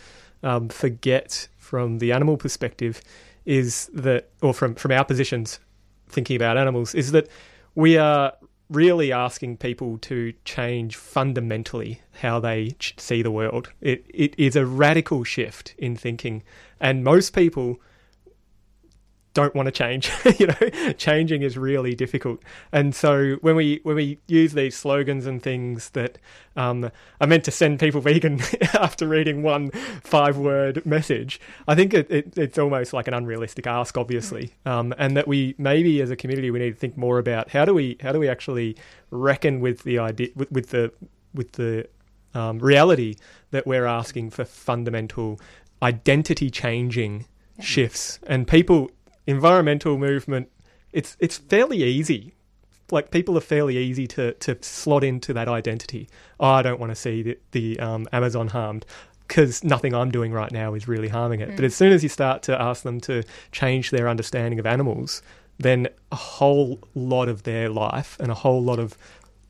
[0.44, 3.02] um, forget from the animal perspective
[3.46, 5.60] is that, or from from our positions
[6.08, 7.28] thinking about animals, is that
[7.76, 8.34] we are
[8.70, 13.72] really asking people to change fundamentally how they see the world.
[13.82, 16.44] It it is a radical shift in thinking,
[16.80, 17.80] and most people
[19.40, 20.12] don't want to change.
[20.38, 22.42] you know, changing is really difficult.
[22.72, 26.18] And so when we when we use these slogans and things that
[26.56, 28.42] um, are meant to send people vegan
[28.74, 29.72] after reading one
[30.04, 34.54] five word message, I think it, it, it's almost like an unrealistic ask, obviously.
[34.66, 37.64] Um, and that we maybe as a community we need to think more about how
[37.64, 38.76] do we how do we actually
[39.10, 40.92] reckon with the idea with, with the
[41.34, 41.88] with the
[42.34, 43.16] um, reality
[43.52, 45.40] that we're asking for fundamental
[45.82, 47.26] identity changing
[47.60, 48.90] shifts and people
[49.30, 50.50] environmental movement
[50.92, 52.34] it's it's fairly easy.
[52.92, 56.10] Like people are fairly easy to to slot into that identity.
[56.40, 58.86] Oh, i don't want to see the, the um, amazon harmed
[59.28, 61.50] because nothing i'm doing right now is really harming it.
[61.50, 61.56] Hmm.
[61.56, 65.22] But as soon as you start to ask them to change their understanding of animals
[65.60, 68.98] then a whole lot of their life and a whole lot of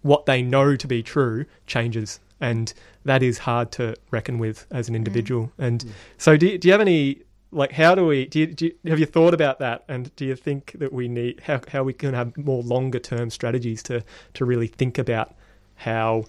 [0.01, 2.19] what they know to be true changes.
[2.41, 2.73] And
[3.05, 4.97] that is hard to reckon with as an hmm.
[4.97, 5.51] individual.
[5.57, 5.89] And hmm.
[6.17, 8.99] so do, do you have any like how do we do you, do you have
[8.99, 9.83] you thought about that?
[9.87, 13.29] And do you think that we need how, how we can have more longer term
[13.29, 14.03] strategies to
[14.35, 15.33] to really think about
[15.75, 16.25] how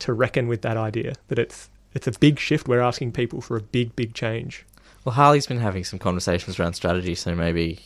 [0.00, 1.14] to reckon with that idea?
[1.28, 2.68] That it's it's a big shift.
[2.68, 4.64] We're asking people for a big big change.
[5.04, 7.80] Well, Harley's been having some conversations around strategy, so maybe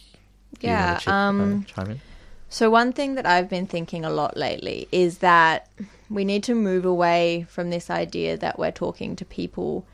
[0.60, 2.00] Yeah, wanna chip- um, uh, chime in.
[2.48, 5.68] So, one thing that I've been thinking a lot lately is that
[6.08, 9.84] we need to move away from this idea that we're talking to people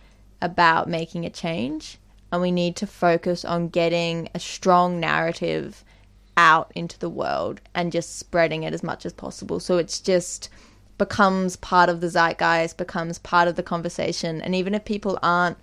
[0.43, 1.99] about making a change,
[2.33, 5.85] and we need to focus on getting a strong narrative
[6.37, 9.61] out into the world and just spreading it as much as possible.
[9.61, 10.49] So, it's just
[10.99, 15.57] becomes part of the zeitgeist, becomes part of the conversation, and even if people aren't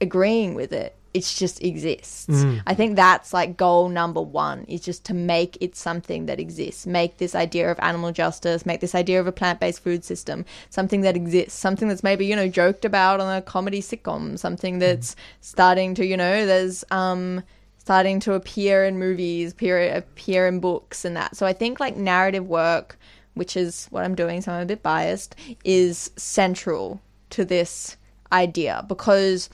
[0.00, 2.26] agreeing with it, it just exists.
[2.66, 6.86] I think that's like goal number one is just to make it something that exists.
[6.86, 10.44] Make this idea of animal justice, make this idea of a plant based food system
[10.70, 14.78] something that exists, something that's maybe, you know, joked about on a comedy sitcom, something
[14.78, 17.42] that's starting to, you know, there's um
[17.78, 21.36] starting to appear in movies, appear appear in books and that.
[21.36, 22.98] So I think like narrative work,
[23.34, 27.96] which is what I'm doing, so I'm a bit biased, is central to this
[28.30, 29.50] idea because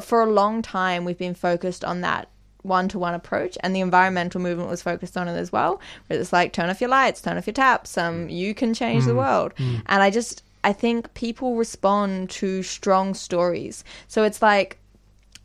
[0.00, 2.28] for a long time we've been focused on that
[2.62, 5.80] one to one approach and the environmental movement was focused on it as well.
[6.06, 8.32] Where it's like turn off your lights, turn off your taps, um, mm.
[8.32, 9.16] you can change the mm.
[9.16, 9.54] world.
[9.56, 9.82] Mm.
[9.86, 13.82] And I just I think people respond to strong stories.
[14.06, 14.78] So it's like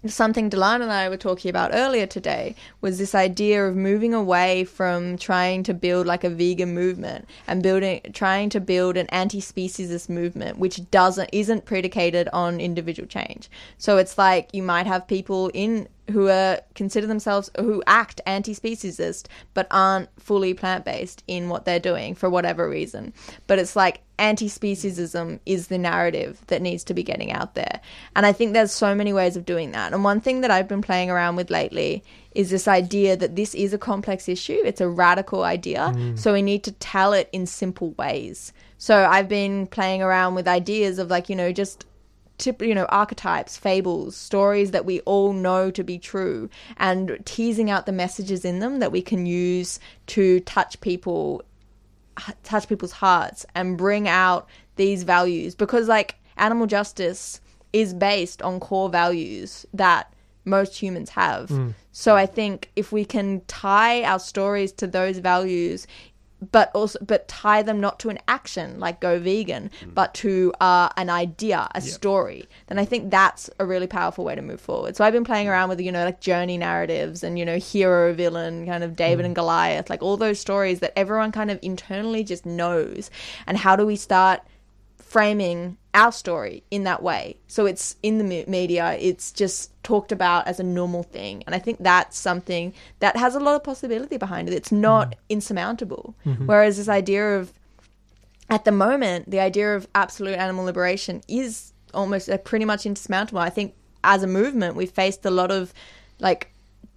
[0.05, 4.63] something Dylan and I were talking about earlier today was this idea of moving away
[4.63, 10.09] from trying to build like a vegan movement and building trying to build an anti-speciesist
[10.09, 13.49] movement which doesn't isn't predicated on individual change.
[13.77, 19.27] So it's like you might have people in who are consider themselves who act anti-speciesist
[19.53, 23.13] but aren't fully plant-based in what they're doing for whatever reason.
[23.47, 27.81] But it's like anti-speciesism is the narrative that needs to be getting out there.
[28.15, 29.93] And I think there's so many ways of doing that.
[29.93, 33.53] And one thing that I've been playing around with lately is this idea that this
[33.53, 34.61] is a complex issue.
[34.63, 35.91] It's a radical idea.
[35.93, 36.17] Mm.
[36.17, 38.53] So we need to tell it in simple ways.
[38.77, 41.85] So I've been playing around with ideas of like, you know, just
[42.37, 47.69] tip, you know, archetypes, fables, stories that we all know to be true, and teasing
[47.69, 51.43] out the messages in them that we can use to touch people,
[52.43, 55.55] touch people's hearts, and bring out these values.
[55.55, 57.41] Because like animal justice
[57.73, 60.13] is based on core values that
[60.45, 61.49] most humans have.
[61.49, 61.73] Mm.
[61.91, 65.87] So I think if we can tie our stories to those values
[66.51, 70.89] but also but tie them not to an action like go vegan but to uh,
[70.97, 72.47] an idea a story.
[72.67, 74.95] Then i think that's a really powerful way to move forward.
[74.95, 78.13] So i've been playing around with you know like journey narratives and you know hero
[78.13, 82.23] villain kind of david and goliath like all those stories that everyone kind of internally
[82.23, 83.09] just knows.
[83.45, 84.41] And how do we start
[84.97, 87.37] framing our story in that way.
[87.47, 91.35] So it's in the me- media, it's just talked about as a normal thing.
[91.45, 92.73] And I think that's something
[93.03, 94.53] that has a lot of possibility behind it.
[94.53, 96.05] It's not insurmountable.
[96.49, 97.53] Whereas this idea of,
[98.49, 103.39] at the moment, the idea of absolute animal liberation is almost uh, pretty much insurmountable.
[103.39, 103.69] I think
[104.03, 105.73] as a movement, we've faced a lot of
[106.19, 106.41] like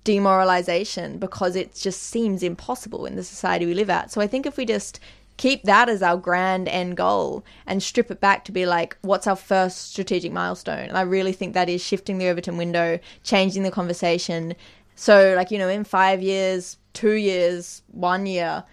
[0.03, 4.11] demoralization because it just seems impossible in the society we live at.
[4.11, 4.98] So I think if we just
[5.40, 9.26] keep that as our grand end goal and strip it back to be like, what's
[9.26, 10.87] our first strategic milestone?
[10.87, 14.55] And I really think that is shifting the Overton window, changing the conversation.
[14.96, 18.64] So, like, you know, in five years, two years, one year,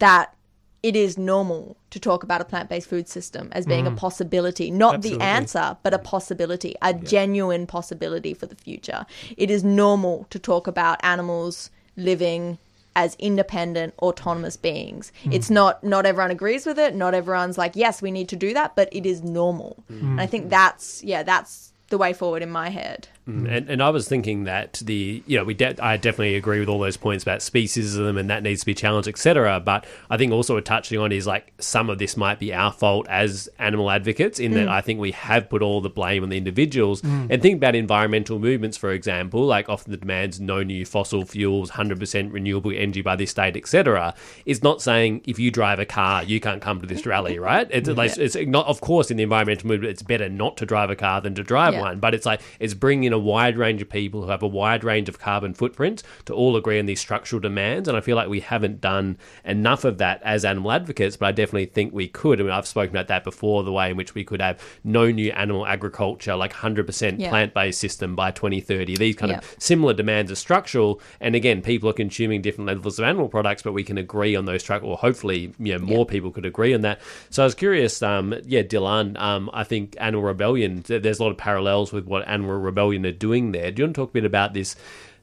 [0.00, 0.34] that
[0.82, 3.96] it is normal to talk about a plant based food system as being a mm.
[3.96, 5.18] possibility, not Absolutely.
[5.18, 9.06] the answer, but a possibility, a genuine possibility for the future.
[9.36, 12.58] It is normal to talk about animals living
[12.96, 15.12] as independent autonomous beings.
[15.22, 15.32] Hmm.
[15.32, 18.54] It's not not everyone agrees with it, not everyone's like, yes, we need to do
[18.54, 19.84] that, but it is normal.
[19.88, 20.12] Hmm.
[20.12, 23.08] And I think that's yeah, that's the way forward in my head.
[23.28, 23.46] Mm-hmm.
[23.46, 26.68] And, and I was thinking that the you know we de- I definitely agree with
[26.68, 29.58] all those points about speciesism and that needs to be challenged etc.
[29.58, 32.72] But I think also what touching on is like some of this might be our
[32.72, 34.70] fault as animal advocates in that mm.
[34.70, 37.26] I think we have put all the blame on the individuals mm.
[37.28, 41.72] and think about environmental movements for example like often the demands no new fossil fuels
[41.72, 44.14] 100% renewable energy by this date etc.
[44.44, 47.66] is not saying if you drive a car you can't come to this rally right
[47.72, 50.90] it's like it's not of course in the environmental movement it's better not to drive
[50.90, 51.80] a car than to drive Yeah.
[51.80, 54.46] one but it's like it's bringing in a wide range of people who have a
[54.48, 57.88] wide range of carbon footprints to all agree on these structural demands.
[57.88, 61.32] And I feel like we haven't done enough of that as animal advocates, but I
[61.32, 62.40] definitely think we could.
[62.40, 65.10] I mean, I've spoken about that before the way in which we could have no
[65.10, 67.30] new animal agriculture, like 100% Yeah.
[67.30, 68.96] plant based system by 2030.
[68.96, 69.38] These kind Yeah.
[69.38, 71.00] of similar demands are structural.
[71.20, 74.44] And again, people are consuming different levels of animal products, but we can agree on
[74.44, 77.00] those structural, or hopefully, you know, more people could agree on that.
[77.30, 81.30] So I was curious, um, yeah, Dylan, um, I think Animal Rebellion, there's a lot
[81.30, 83.70] of parallels with what Animal Rebellion are doing there.
[83.70, 84.76] Do you want to talk a bit about this?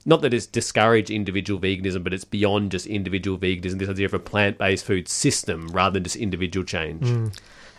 [0.05, 4.13] Not that it's discourage individual veganism, but it's beyond just individual veganism, this idea of
[4.13, 7.31] a plant based food system rather than just individual change.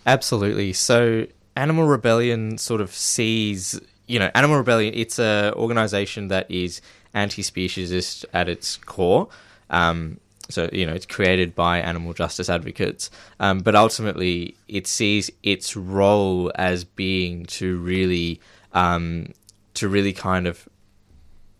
[0.06, 0.72] Absolutely.
[0.72, 4.94] So Animal Rebellion sort of sees, you know, Animal Rebellion.
[4.94, 6.80] It's a organization that is
[7.14, 9.28] anti-speciesist at its core.
[9.70, 10.18] Um,
[10.50, 15.76] so you know, it's created by animal justice advocates, um, but ultimately it sees its
[15.76, 18.40] role as being to really,
[18.72, 19.28] um,
[19.74, 20.68] to really kind of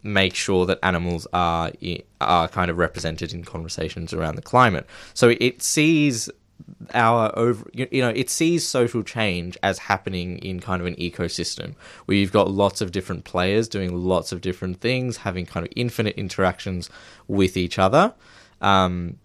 [0.02, 1.72] make sure that animals are
[2.20, 4.86] are kind of represented in conversations around the climate.
[5.14, 6.30] So it sees
[6.94, 11.74] our over you know it sees social change as happening in kind of an ecosystem
[12.04, 15.72] where you've got lots of different players doing lots of different things having kind of
[15.74, 16.88] infinite interactions
[17.26, 18.14] with each other
[18.60, 19.18] um,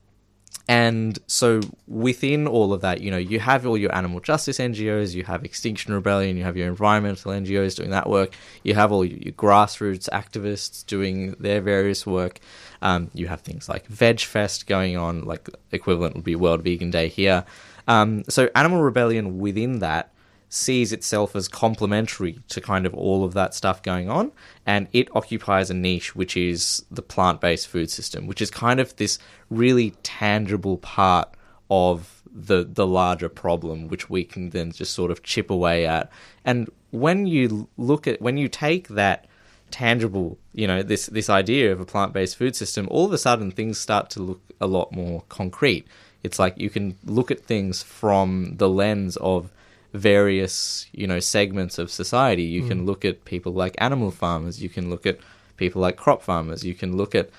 [0.70, 5.16] and so within all of that, you know, you have all your animal justice NGOs,
[5.16, 9.04] you have Extinction Rebellion, you have your environmental NGOs doing that work, you have all
[9.04, 12.40] your grassroots activists doing their various work.
[12.84, 16.92] Um, you have things like Veg Fest going on, like equivalent would be World Vegan
[16.92, 17.46] Day here.
[17.88, 20.12] Um, so Animal Rebellion within that
[20.50, 24.32] sees itself as complementary to kind of all of that stuff going on
[24.66, 28.96] and it occupies a niche which is the plant-based food system which is kind of
[28.96, 29.20] this
[29.50, 31.30] really tangible part
[31.70, 36.12] of the the larger problem which we can then just sort of chip away at.
[36.46, 39.26] And when you look at when you take that
[39.72, 43.52] tangible you know this this idea of a plant-based food system all of a sudden
[43.52, 45.88] things start to look a lot more concrete.
[46.24, 49.52] It's like you can look at things from the lens of
[49.94, 52.44] various you know segments of society.
[52.44, 54.62] You can look at people like animal farmers.
[54.62, 55.20] You can look at
[55.58, 56.64] people like crop farmers.
[56.64, 57.30] You can look at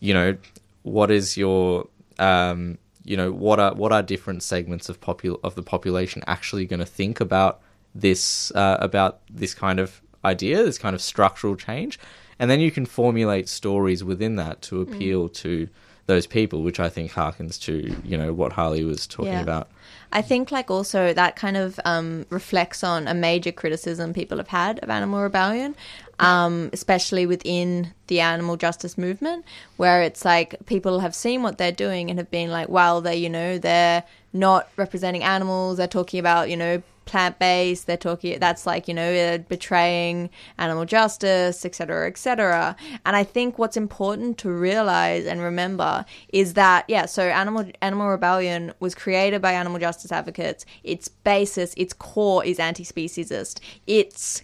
[0.00, 0.36] you know
[0.82, 1.88] what is your
[2.18, 6.64] um you know what are what are different segments of popul- of the population actually
[6.64, 7.60] going to think about
[7.94, 11.98] this uh, about this kind of idea this kind of structural change?
[12.38, 15.68] And then you can formulate stories within that to appeal to
[16.06, 19.40] those people which i think harkens to you know what harley was talking Yeah.
[19.42, 19.68] about
[20.12, 24.48] I think like also that kind of um, reflects on a major criticism people have
[24.48, 25.74] had of Animal Rebellion,
[26.20, 29.44] um, especially within the animal justice movement,
[29.76, 33.16] where it's like people have seen what they're doing and have been like, well, they
[33.16, 34.04] you know they're
[34.38, 35.78] not representing animals.
[35.78, 37.86] They're talking about you know plant based.
[37.86, 42.76] They're talking that's like you know betraying animal justice, etc., etc.
[43.06, 48.08] And I think what's important to realize and remember is that yeah, so animal animal
[48.08, 50.66] rebellion was created by animal justice advocates.
[50.84, 53.60] Its basis, its core is anti-speciesist.
[53.86, 54.42] It's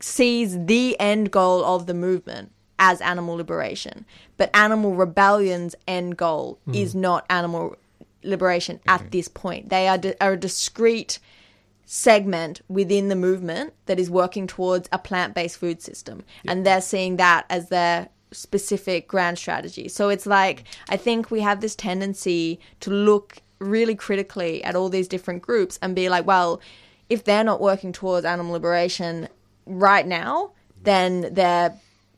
[0.00, 4.06] sees the end goal of the movement as animal liberation.
[4.36, 6.74] But animal rebellion's end goal hmm.
[6.74, 7.76] is not animal
[8.22, 9.10] liberation at mm-hmm.
[9.10, 9.68] this point.
[9.68, 11.18] They are, di- are a discrete
[11.84, 16.22] segment within the movement that is working towards a plant-based food system.
[16.46, 19.88] And they're seeing that as their specific grand strategy.
[19.88, 24.88] So it's like i think we have this tendency to look really critically at all
[24.88, 26.60] these different groups and be like well
[27.08, 29.28] if they're not working towards animal liberation
[29.66, 30.52] right now
[30.82, 31.74] then they're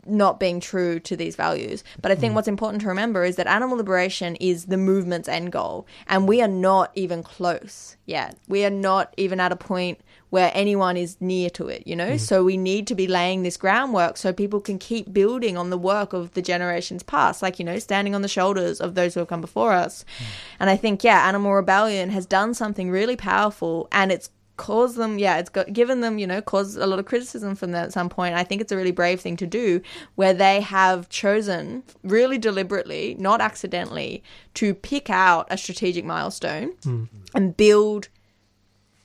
[0.06, 1.84] not being true to these values.
[2.00, 2.36] But I think mm.
[2.36, 6.42] what's important to remember is that animal liberation is the movement's end goal, and we
[6.42, 8.36] are not even close yet.
[8.48, 10.00] We are not even at a point
[10.30, 12.12] where anyone is near to it, you know?
[12.12, 12.16] Mm-hmm.
[12.16, 15.76] So we need to be laying this groundwork so people can keep building on the
[15.76, 19.20] work of the generations past, like, you know, standing on the shoulders of those who
[19.20, 20.06] have come before us.
[20.18, 20.24] Mm.
[20.60, 24.30] And I think, yeah, Animal Rebellion has done something really powerful and it's
[24.62, 27.72] caused them yeah it's got given them you know caused a lot of criticism from
[27.72, 29.82] them at some point i think it's a really brave thing to do
[30.14, 34.22] where they have chosen really deliberately not accidentally
[34.54, 37.04] to pick out a strategic milestone hmm.
[37.34, 38.08] and build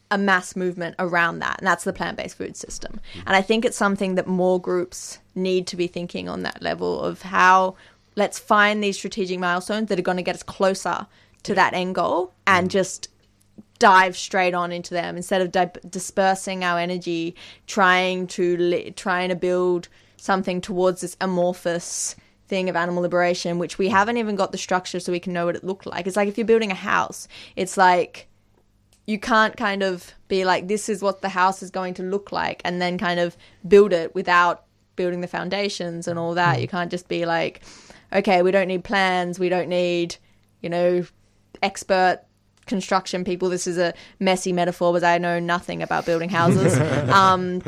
[0.09, 1.57] a mass movement around that.
[1.57, 3.01] And that's the plant-based food system.
[3.25, 7.01] And i think it's something that more groups need to be thinking on that level
[7.01, 7.75] of how
[8.15, 11.07] let's find these strategic milestones that are going to get us closer
[11.43, 12.77] to that end goal and hmm.
[12.77, 13.09] just
[13.79, 17.35] dive straight on into them instead of di- dispersing our energy
[17.67, 22.15] trying to li- trying to build something towards this amorphous
[22.47, 25.45] thing of animal liberation which we haven't even got the structure so we can know
[25.45, 26.07] what it looked like.
[26.07, 28.27] It's like if you're building a house it's like
[29.05, 32.31] you can't kind of be like this is what the house is going to look
[32.31, 34.65] like and then kind of build it without
[34.95, 36.57] building the foundations and all that.
[36.57, 36.61] Mm.
[36.61, 37.61] You can't just be like
[38.11, 39.37] okay we don't need plans.
[39.37, 40.15] We don't need
[40.61, 41.05] you know
[41.61, 42.21] expert
[42.67, 46.77] construction people this is a messy metaphor because i know nothing about building houses.
[47.09, 47.61] Um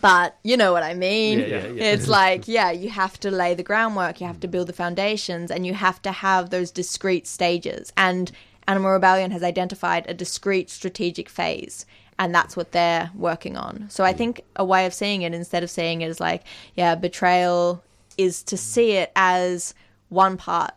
[0.00, 1.40] but you know what i mean?
[1.40, 1.92] Yeah, yeah, yeah.
[1.92, 5.50] it's like yeah you have to lay the groundwork you have to build the foundations
[5.50, 7.92] and you have to have those discrete stages.
[7.96, 8.30] And
[8.66, 11.86] animal rebellion has identified a discrete strategic phase
[12.18, 13.86] and that's what they're working on.
[13.88, 16.44] So i think a way of seeing it instead of seeing it as like
[16.76, 17.82] yeah betrayal
[18.16, 19.74] is to see it as
[20.08, 20.72] one part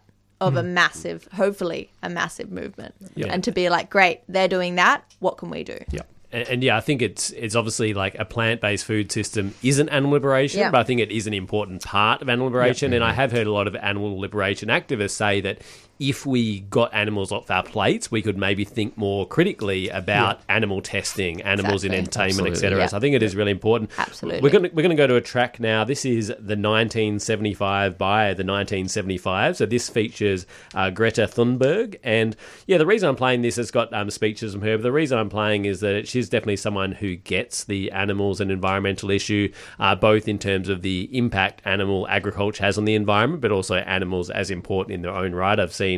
[0.48, 0.74] of a hmm.
[0.74, 3.28] massive hopefully a massive movement Yeah.
[3.28, 6.02] and to be like great they're doing that what can we do Yeah.
[6.34, 9.90] And, and yeah, I think it's it's obviously like a plant based food system isn't
[9.90, 10.72] animal liberation, Yeah.
[10.72, 12.94] but I think it is an important part of animal liberation.
[12.94, 15.62] And I have heard a lot of animal liberation activists say that
[16.02, 20.82] if we got animals off our plates, we could maybe think more critically about animal
[20.82, 22.80] testing, animals in entertainment, etc.
[22.80, 22.88] Yeah.
[22.88, 23.92] So I think it is really important.
[24.00, 24.42] Absolutely.
[24.42, 25.84] We're going to, we're going to go to a track now.
[25.84, 29.58] This is the 1975 by the 1975.
[29.58, 32.36] So this features uh, Greta Thunberg, and
[32.66, 34.78] yeah, the reason I'm playing this has got um, speeches from her.
[34.78, 38.50] But the reason I'm playing is that she's definitely someone who gets the animals and
[38.50, 43.44] environmental issue, uh, both in terms of the impact animal agriculture has on the environment,
[43.44, 45.60] but also animals as important in their own right.
[45.60, 45.91] I've seen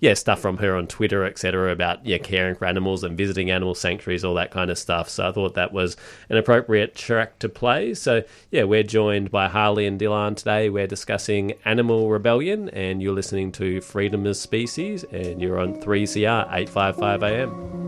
[0.00, 3.74] yeah stuff from her on Twitter, etc., about yeah caring for animals and visiting animal
[3.74, 5.08] sanctuaries, all that kind of stuff.
[5.08, 5.96] So I thought that was
[6.28, 7.94] an appropriate track to play.
[7.94, 10.70] So yeah, we're joined by Harley and Dylan today.
[10.70, 16.46] We're discussing animal rebellion, and you're listening to Freedom of Species, and you're on 3CR
[16.52, 17.80] 855 AM.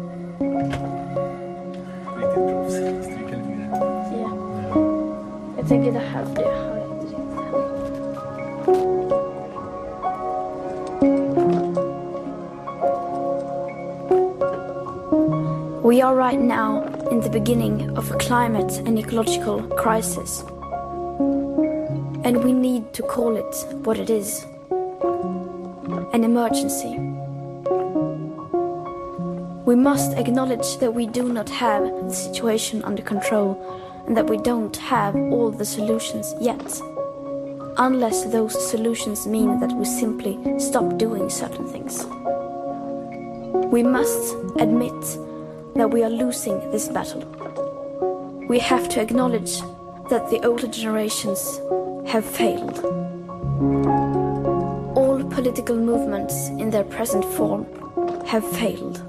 [5.68, 6.62] Tänker det här för det
[15.82, 20.44] We are right now in the beginning of a climate and ecological crisis.
[22.22, 23.52] And we need to call it
[23.84, 24.46] what it is
[26.12, 26.96] an emergency.
[29.64, 33.58] We must acknowledge that we do not have the situation under control
[34.06, 36.80] and that we don't have all the solutions yet.
[37.76, 42.06] Unless those solutions mean that we simply stop doing certain things.
[43.72, 44.94] We must admit
[45.74, 47.24] that we are losing this battle.
[48.48, 49.60] We have to acknowledge
[50.10, 51.58] that the older generations
[52.06, 52.84] have failed.
[54.96, 57.66] All political movements in their present form
[58.26, 59.00] have failed.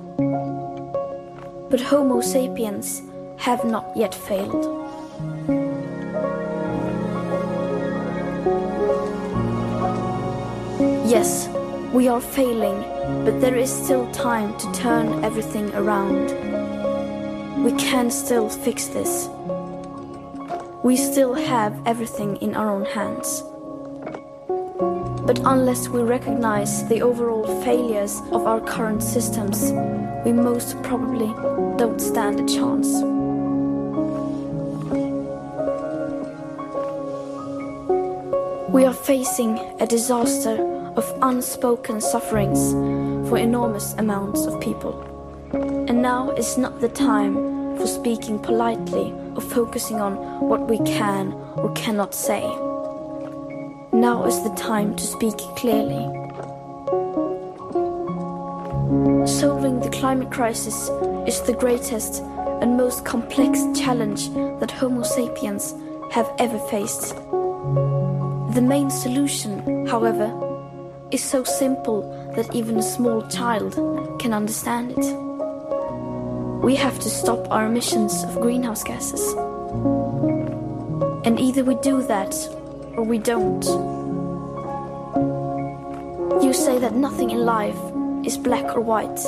[1.70, 3.01] But Homo sapiens
[3.38, 4.64] have not yet failed.
[11.05, 11.49] Yes,
[11.93, 12.82] we are failing,
[13.26, 16.53] but there is still time to turn everything around.
[17.64, 19.30] We can still fix this.
[20.84, 23.41] We still have everything in our own hands.
[25.26, 29.72] But unless we recognize the overall failures of our current systems,
[30.26, 31.32] we most probably
[31.78, 32.89] don't stand a chance.
[38.74, 40.57] We are facing a disaster
[40.97, 42.74] of unspoken sufferings
[43.30, 45.01] for enormous amounts of people.
[45.53, 51.34] And now is not the time for speaking politely or focusing on what we can
[51.55, 52.41] or cannot say.
[53.91, 56.03] Now is the time to speak clearly.
[59.28, 60.89] Solving the climate crisis
[61.28, 62.21] is the greatest
[62.61, 65.74] and most complex challenge that Homo sapiens
[66.11, 67.15] have ever faced.
[68.53, 70.32] The main solution, however,
[71.11, 72.01] is so simple
[72.36, 73.74] that even a small child
[74.19, 75.33] can understand it.
[76.64, 79.34] We have to stop our emissions of greenhouse gases.
[81.26, 82.34] And either we do that
[82.95, 83.66] or we don't.
[86.41, 87.78] You say that nothing in life
[88.26, 89.22] is black or white,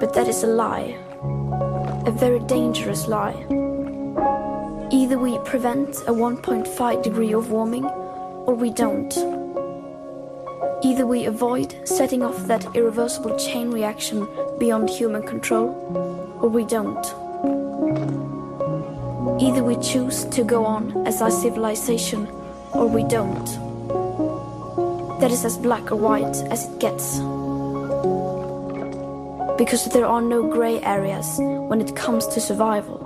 [0.00, 0.98] but that is a lie.
[2.04, 3.46] A very dangerous lie.
[4.90, 9.16] Either we prevent a 1.5 degree of warming or we don't.
[10.82, 14.28] Either we avoid setting off that irreversible chain reaction
[14.58, 17.06] beyond human control, or we don't.
[19.40, 22.26] Either we choose to go on as our civilization,
[22.74, 23.46] or we don't.
[25.20, 27.16] That is as black or white as it gets.
[29.56, 32.98] Because there are no grey areas when it comes to survival.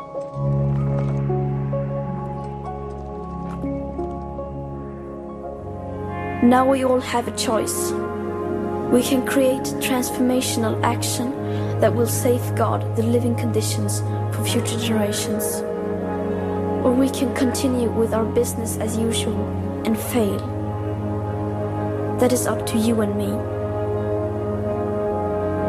[6.42, 7.92] Now we all have a choice.
[8.90, 11.37] We can create transformational action
[11.80, 14.00] that will safeguard the living conditions
[14.34, 15.62] for future generations.
[16.84, 19.38] Or we can continue with our business as usual
[19.84, 20.38] and fail.
[22.18, 23.30] That is up to you and me.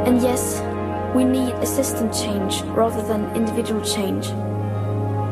[0.10, 0.62] And yes,
[1.16, 4.30] we need a system change rather than individual change.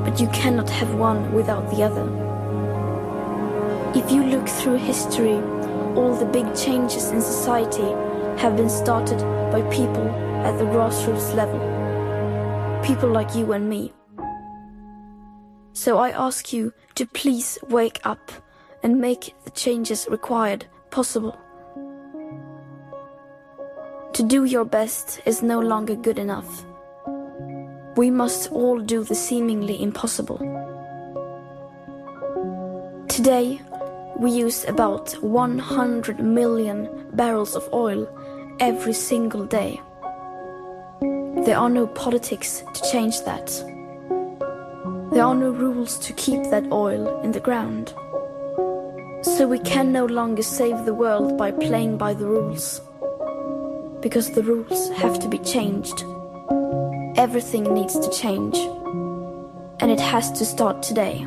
[0.06, 2.08] But you cannot have one without the other.
[3.98, 5.42] If you look through history,
[5.96, 7.90] all the big changes in society
[8.40, 9.20] have been started
[9.52, 11.62] by people at the grassroots level.
[12.84, 13.94] People like you and me.
[15.74, 18.32] So I ask you to please wake up
[18.84, 21.38] and make the changes required possible.
[24.14, 26.66] To do your best is no longer good enough.
[27.98, 30.38] we must all do the seemingly impossible.
[33.10, 33.60] Today,
[34.20, 38.08] we use about 100 million barrels of oil
[38.60, 39.82] every single day.
[41.46, 43.48] There are no politics to change that.
[45.12, 47.94] There are no rules to keep that oil in the ground.
[49.24, 52.82] So we can no longer save the world by playing by the rules.
[54.02, 56.04] Because the rules have to be changed.
[57.16, 58.58] Everything needs to change.
[59.80, 61.26] And it has to start today.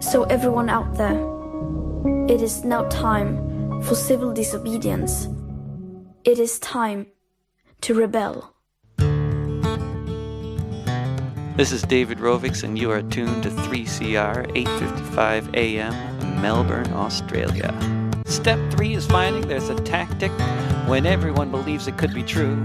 [0.00, 1.18] So, everyone out there,
[2.28, 5.28] it is now time for civil disobedience.
[6.24, 7.06] It is time
[7.80, 8.54] to rebel.
[11.56, 16.40] This is David Rovics, and you are tuned to 3CR 8:55 a.m.
[16.40, 17.74] Melbourne, Australia.
[18.26, 20.30] Step three is finding there's a tactic
[20.86, 22.64] when everyone believes it could be true.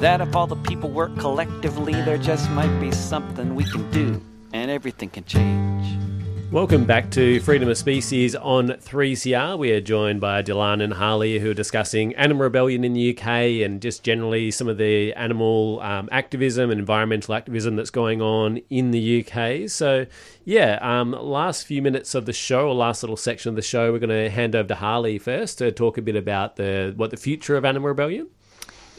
[0.00, 4.22] That if all the people work collectively, there just might be something we can do,
[4.54, 6.09] and everything can change.
[6.50, 9.56] Welcome back to Freedom of Species on 3CR.
[9.56, 13.62] We are joined by Dylan and Harley, who are discussing animal rebellion in the UK
[13.64, 18.56] and just generally some of the animal um, activism and environmental activism that's going on
[18.68, 19.70] in the UK.
[19.70, 20.06] So,
[20.44, 23.92] yeah, um, last few minutes of the show, or last little section of the show,
[23.92, 27.12] we're going to hand over to Harley first to talk a bit about the what
[27.12, 28.26] the future of animal rebellion.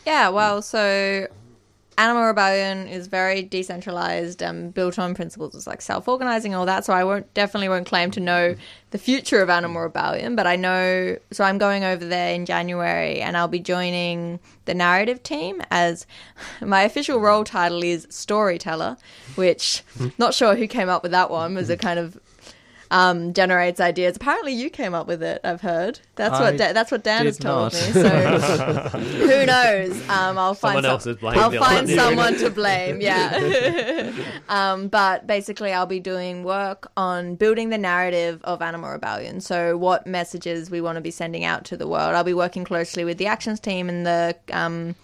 [0.06, 1.28] Yeah, well, so
[1.98, 6.86] Animal Rebellion is very decentralized and built on principles of like self-organizing and all that.
[6.86, 8.56] So I won't definitely won't claim to know
[8.92, 11.18] the future of Animal Rebellion, but I know.
[11.32, 16.08] So I'm going over there in January, and I'll be joining the narrative team as
[16.62, 18.98] my official role title is storyteller,
[19.36, 20.08] which hmm.
[20.18, 21.56] not sure who came up with that one.
[21.56, 22.20] Was a kind of
[22.92, 24.16] um, generates ideas.
[24.18, 25.39] Apparently, you came up with it.
[25.44, 26.00] I've heard.
[26.16, 27.74] That's I what da- that's what Dan has told not.
[27.74, 27.92] me.
[27.94, 28.10] So
[29.00, 30.10] who knows?
[30.10, 33.00] Um, I'll Someone find else some- is I'll find someone to blame.
[33.02, 34.12] Yeah.
[34.50, 39.42] um, but basically, I'll be doing work on building the narrative of Animal Rebellion.
[39.42, 42.14] So, what messages we want to be sending out to the world.
[42.16, 44.96] I'll be working closely with the actions team and the um,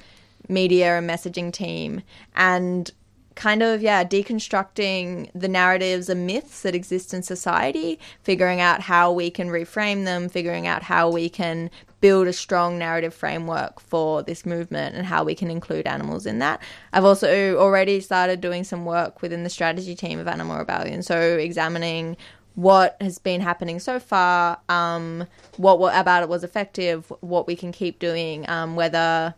[0.49, 2.01] media and messaging team,
[2.35, 2.91] and
[3.37, 9.11] kind of yeah deconstructing the narratives and myths that exist in society figuring out how
[9.11, 11.69] we can reframe them figuring out how we can
[12.01, 16.39] build a strong narrative framework for this movement and how we can include animals in
[16.39, 16.61] that
[16.93, 21.37] i've also already started doing some work within the strategy team of animal rebellion so
[21.37, 22.17] examining
[22.55, 25.27] what has been happening so far um,
[25.57, 29.35] what, what about it was effective what we can keep doing um, whether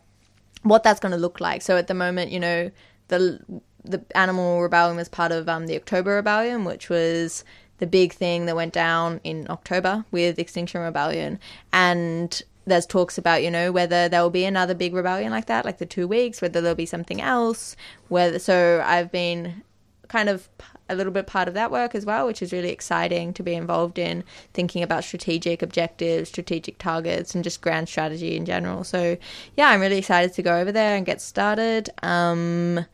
[0.62, 1.62] what that's going to look like.
[1.62, 2.70] So at the moment, you know,
[3.08, 3.40] the
[3.84, 7.44] the animal rebellion was part of um, the October Rebellion, which was
[7.78, 11.38] the big thing that went down in October with Extinction Rebellion,
[11.72, 15.64] and there's talks about you know whether there will be another big rebellion like that,
[15.64, 17.76] like the two weeks, whether there'll be something else.
[18.08, 19.62] Whether so, I've been
[20.08, 20.48] kind of
[20.90, 23.54] a little bit part of that work as well, which is really exciting to be
[23.54, 28.82] involved in thinking about strategic objectives, strategic targets, and just grand strategy in general.
[28.82, 29.16] So,
[29.56, 31.90] yeah, I'm really excited to go over there and get started.
[32.02, 32.84] Um,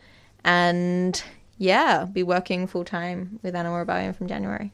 [0.47, 1.23] and
[1.59, 4.73] yeah, be working full time with Animal Rebellion from January.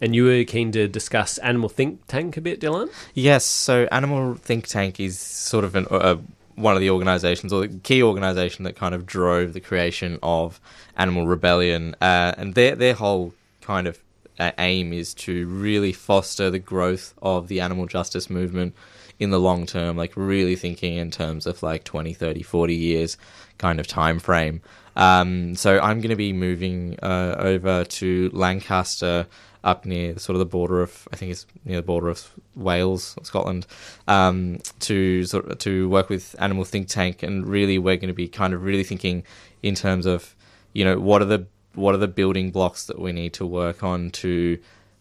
[0.00, 2.88] And you were keen to discuss Animal Think Tank a bit, Dylan?
[3.12, 6.16] Yes, so Animal Think Tank is sort of an, uh,
[6.54, 10.58] one of the organizations or the key organization that kind of drove the creation of
[10.96, 13.98] Animal Rebellion, uh, and their their whole kind of
[14.38, 18.74] uh, aim is to really foster the growth of the animal justice movement
[19.20, 23.16] in the long term, like really thinking in terms of like 20, 30, 40 years
[23.58, 24.62] kind of time frame.
[24.96, 29.26] Um, so I'm going to be moving uh, over to Lancaster,
[29.62, 33.16] up near sort of the border of, I think it's near the border of Wales,
[33.22, 33.66] Scotland,
[34.08, 38.14] um, to sort of, to work with Animal Think Tank, and really we're going to
[38.14, 39.22] be kind of really thinking
[39.62, 40.34] in terms of,
[40.72, 43.84] you know, what are the what are the building blocks that we need to work
[43.84, 44.58] on to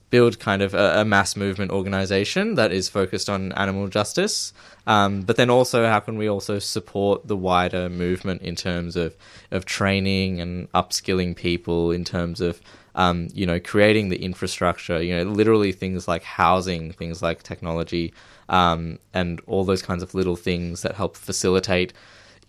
[0.10, 4.54] build kind of a, a mass movement organization that is focused on animal justice.
[4.88, 9.16] Um, but then also, how can we also support the wider movement in terms of,
[9.52, 12.60] of training and upskilling people, in terms of,
[12.96, 18.14] um, you know, creating the infrastructure, you know, literally things like housing, things like technology,
[18.50, 21.94] um, and all those kinds of little things that help facilitate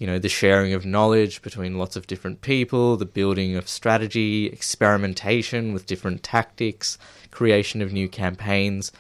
[0.01, 4.47] you know, the sharing of knowledge between lots of different people, the building of strategy,
[4.47, 6.97] experimentation with different tactics,
[7.31, 8.93] creation of new campaigns.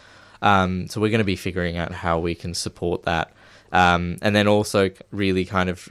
[0.43, 3.33] Um, so we're going to be figuring out how we can support that,
[3.73, 5.89] um, and then also really kind of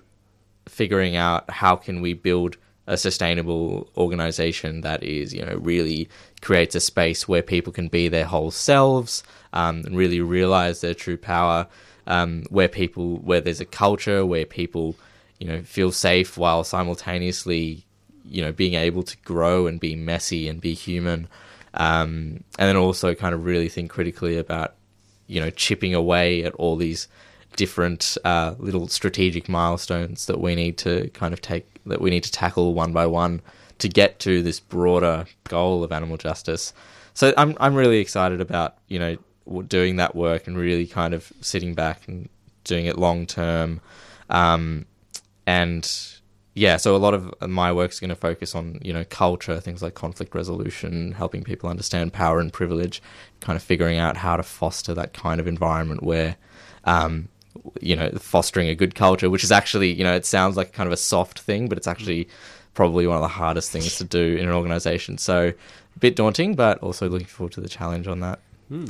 [0.68, 6.08] figuring out how can we build a sustainable organization that is, you know, really
[6.42, 10.94] creates a space where people can be their whole selves um, and really realize their
[10.94, 11.68] true power.
[12.10, 14.96] Um, where people, where there's a culture where people,
[15.40, 17.86] you know feel safe while simultaneously
[18.26, 21.28] you know being able to grow and be messy and be human
[21.74, 24.76] um, and then also kind of really think critically about
[25.28, 27.08] you know chipping away at all these
[27.56, 32.24] different uh, little strategic milestones that we need to kind of take that we need
[32.24, 33.42] to tackle one by one
[33.80, 36.74] to get to this broader goal of animal justice.
[37.14, 39.18] So I'm I'm really excited about you know
[39.68, 42.30] doing that work and really kind of sitting back and
[42.64, 43.82] doing it long term,
[44.30, 44.86] um,
[45.46, 46.20] and
[46.60, 49.60] yeah, so a lot of my work is going to focus on you know culture,
[49.60, 53.02] things like conflict resolution, helping people understand power and privilege,
[53.40, 56.36] kind of figuring out how to foster that kind of environment where,
[56.84, 57.30] um,
[57.82, 60.88] you know, fostering a good culture, which is actually you know it sounds like kind
[60.88, 62.28] of a soft thing, but it's actually
[62.74, 65.18] probably one of the hardest things to do in an organization.
[65.18, 65.54] So
[65.96, 68.40] a bit daunting, but also looking forward to the challenge on that.
[68.70, 68.86] Hmm.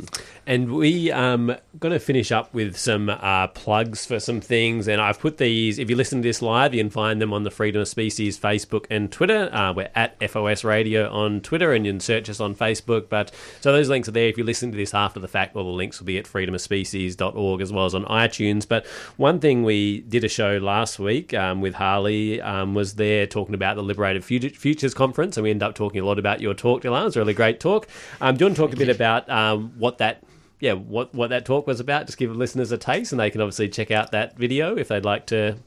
[0.45, 4.99] And we um going to finish up with some uh, plugs for some things, and
[4.99, 5.79] I've put these.
[5.79, 8.37] If you listen to this live, you can find them on the Freedom of Species
[8.37, 9.49] Facebook and Twitter.
[9.53, 13.07] Uh, we're at FOS Radio on Twitter, and you can search us on Facebook.
[13.07, 14.27] But so those links are there.
[14.27, 17.61] If you listen to this after the fact, all the links will be at freedomofspecies.org
[17.61, 18.67] as well as on iTunes.
[18.67, 23.25] But one thing we did a show last week um, with Harley um, was there
[23.27, 26.53] talking about the Liberated Futures Conference, and we ended up talking a lot about your
[26.53, 27.01] talk, Dylan.
[27.01, 27.87] It was a really great talk.
[28.19, 30.23] Um, do you want to talk a bit about um, what that
[30.59, 32.05] yeah what what that talk was about.
[32.05, 35.05] Just give listeners a taste, and they can obviously check out that video if they'd
[35.05, 35.57] like to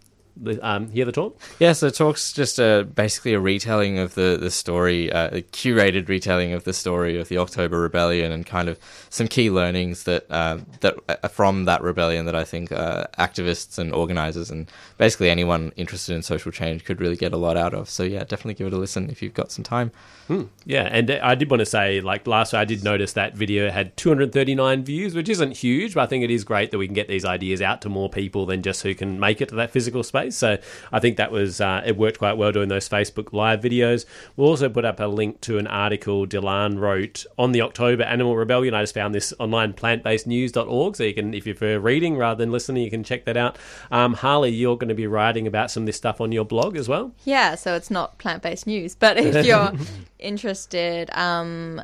[0.62, 1.38] um, hear the talk?
[1.58, 5.42] Yeah, so the talk's just a, basically a retelling of the, the story, uh, a
[5.42, 8.78] curated retelling of the story of the October Rebellion and kind of
[9.10, 13.78] some key learnings that uh, that uh, from that rebellion that I think uh, activists
[13.78, 17.74] and organizers and basically anyone interested in social change could really get a lot out
[17.74, 17.88] of.
[17.88, 19.92] So yeah, definitely give it a listen if you've got some time.
[20.28, 20.42] Hmm.
[20.64, 23.96] Yeah, and I did want to say, like last, I did notice that video had
[23.96, 27.08] 239 views, which isn't huge, but I think it is great that we can get
[27.08, 30.02] these ideas out to more people than just who can make it to that physical
[30.02, 30.36] space.
[30.36, 30.58] So
[30.92, 34.04] I think that was uh, it worked quite well doing those Facebook Live videos.
[34.36, 38.36] We'll also put up a link to an article Dylan wrote on the October Animal
[38.36, 38.74] Rebellion.
[38.74, 42.52] I just found this online plantbasednews.org, so you can, if you prefer reading rather than
[42.52, 43.58] listening, you can check that out.
[43.90, 46.76] Um, Harley, you're going to be writing about some of this stuff on your blog
[46.76, 47.12] as well.
[47.24, 49.72] Yeah, so it's not plant based news, but if you're
[50.22, 51.82] interested, um,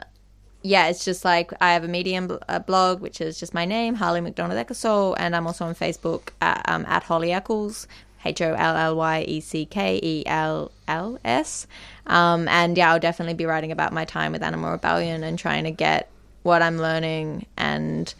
[0.62, 4.20] yeah, it's just like I have a Medium blog, which is just my name, Harley
[4.20, 7.86] McDonald Eckersall, and I'm also on Facebook at, um, at Holly Eccles,
[8.24, 11.66] H O L L Y E C K E L L S.
[12.06, 15.64] Um, and yeah, I'll definitely be writing about my time with Animal Rebellion and trying
[15.64, 16.10] to get
[16.42, 18.12] what I'm learning and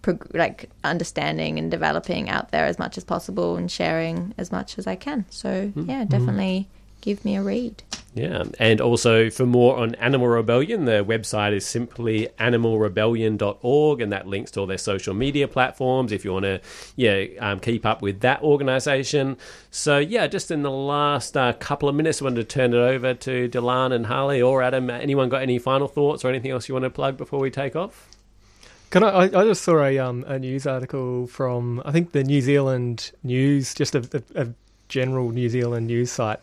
[0.00, 4.78] prog- like understanding and developing out there as much as possible and sharing as much
[4.78, 5.26] as I can.
[5.30, 5.90] So mm-hmm.
[5.90, 6.68] yeah, definitely
[7.00, 7.82] give me a read.
[8.14, 14.26] Yeah, and also for more on Animal Rebellion, the website is simply animalrebellion.org, and that
[14.26, 16.60] links to all their social media platforms if you want to,
[16.94, 19.38] yeah, um, keep up with that organisation.
[19.70, 22.76] So yeah, just in the last uh, couple of minutes, I wanted to turn it
[22.76, 24.90] over to Dylan and Harley or Adam.
[24.90, 27.74] Anyone got any final thoughts or anything else you want to plug before we take
[27.74, 28.10] off?
[28.90, 29.08] Can I?
[29.08, 33.12] I, I just saw a um, a news article from I think the New Zealand
[33.22, 34.48] News, just a, a, a
[34.88, 36.40] general New Zealand news site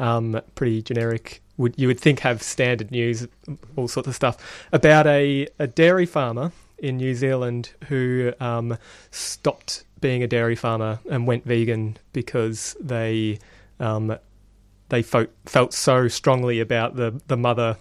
[0.00, 1.42] um, pretty generic.
[1.56, 3.28] Would you would think have standard news,
[3.76, 8.78] all sorts of stuff about a, a dairy farmer in New Zealand who um,
[9.10, 13.38] stopped being a dairy farmer and went vegan because they
[13.78, 14.16] um,
[14.88, 17.76] they felt, felt so strongly about the the mother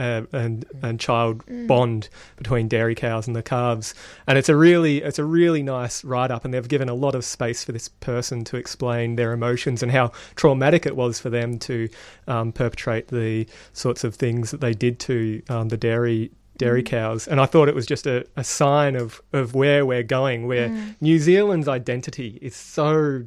[0.00, 1.66] uh, and and child mm.
[1.66, 3.94] bond between dairy cows and the calves.
[4.26, 7.14] And it's a really it's a really nice write up, and they've given a lot
[7.14, 11.30] of space for this person to explain their emotions and how traumatic it was for
[11.30, 11.88] them to
[12.26, 16.86] um, perpetrate the sorts of things that they did to um, the dairy dairy mm.
[16.86, 17.28] cows.
[17.28, 20.68] And I thought it was just a, a sign of, of where we're going, where
[20.68, 20.94] mm.
[21.00, 23.26] New Zealand's identity is so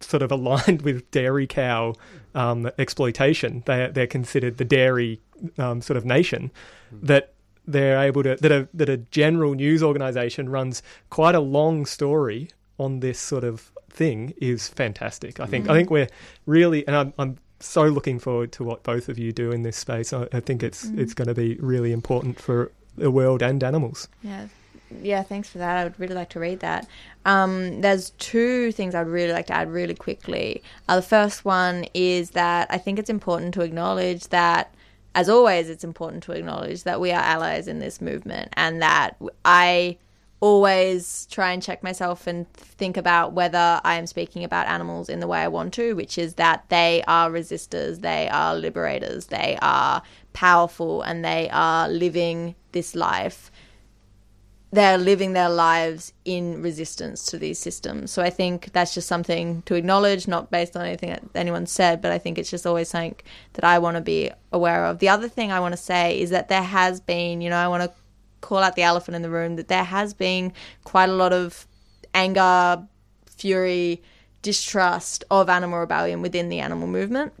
[0.00, 1.94] sort of aligned with dairy cow
[2.34, 3.62] um, exploitation.
[3.66, 5.20] They, they're considered the dairy
[5.58, 6.50] um, sort of nation
[6.94, 7.06] mm.
[7.06, 7.34] that
[7.66, 12.48] they're able to that a that a general news organization runs quite a long story
[12.78, 15.38] on this sort of thing is fantastic.
[15.38, 15.70] I think mm.
[15.70, 16.08] I think we're
[16.46, 19.76] really and I'm, I'm so looking forward to what both of you do in this
[19.76, 20.12] space.
[20.12, 20.98] I, I think it's mm.
[20.98, 24.08] it's going to be really important for the world and animals.
[24.22, 24.48] Yeah.
[25.00, 25.78] Yeah, thanks for that.
[25.78, 26.86] I would really like to read that.
[27.24, 30.62] Um, there's two things I'd really like to add really quickly.
[30.86, 34.74] Uh, the first one is that I think it's important to acknowledge that
[35.14, 39.16] as always, it's important to acknowledge that we are allies in this movement and that
[39.44, 39.98] I
[40.40, 45.20] always try and check myself and think about whether I am speaking about animals in
[45.20, 49.56] the way I want to, which is that they are resistors, they are liberators, they
[49.62, 50.02] are
[50.32, 53.51] powerful, and they are living this life
[54.72, 58.10] they're living their lives in resistance to these systems.
[58.10, 62.00] So I think that's just something to acknowledge, not based on anything that anyone said,
[62.00, 63.16] but I think it's just always something
[63.52, 64.98] that I want to be aware of.
[64.98, 67.68] The other thing I want to say is that there has been, you know, I
[67.68, 67.92] want to
[68.40, 70.54] call out the elephant in the room that there has been
[70.84, 71.66] quite a lot of
[72.14, 72.82] anger,
[73.26, 74.02] fury,
[74.40, 77.32] distrust of animal rebellion within the animal movement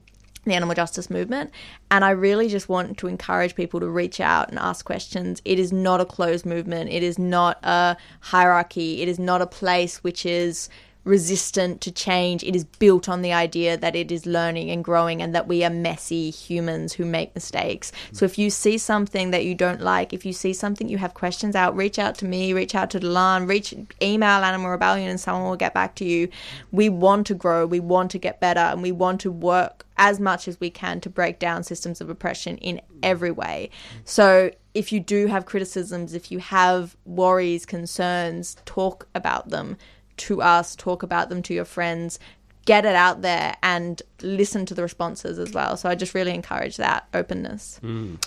[0.44, 1.50] the animal justice movement.
[1.90, 5.40] And I really just want to encourage people to reach out and ask questions.
[5.44, 9.46] It is not a closed movement, it is not a hierarchy, it is not a
[9.46, 10.68] place which is
[11.04, 12.44] resistant to change.
[12.44, 15.64] It is built on the idea that it is learning and growing and that we
[15.64, 17.90] are messy humans who make mistakes.
[17.90, 18.16] Mm.
[18.16, 21.14] So if you see something that you don't like, if you see something you have
[21.14, 25.20] questions out, reach out to me, reach out to Dylan, reach email Animal Rebellion and
[25.20, 26.28] someone will get back to you.
[26.70, 30.18] We want to grow, we want to get better and we want to work as
[30.18, 33.70] much as we can to break down systems of oppression in every way.
[34.04, 39.76] So if you do have criticisms, if you have worries, concerns, talk about them
[40.16, 42.18] to us, talk about them to your friends,
[42.64, 45.76] get it out there and listen to the responses as well.
[45.76, 47.78] So I just really encourage that openness.
[47.80, 48.18] Mm.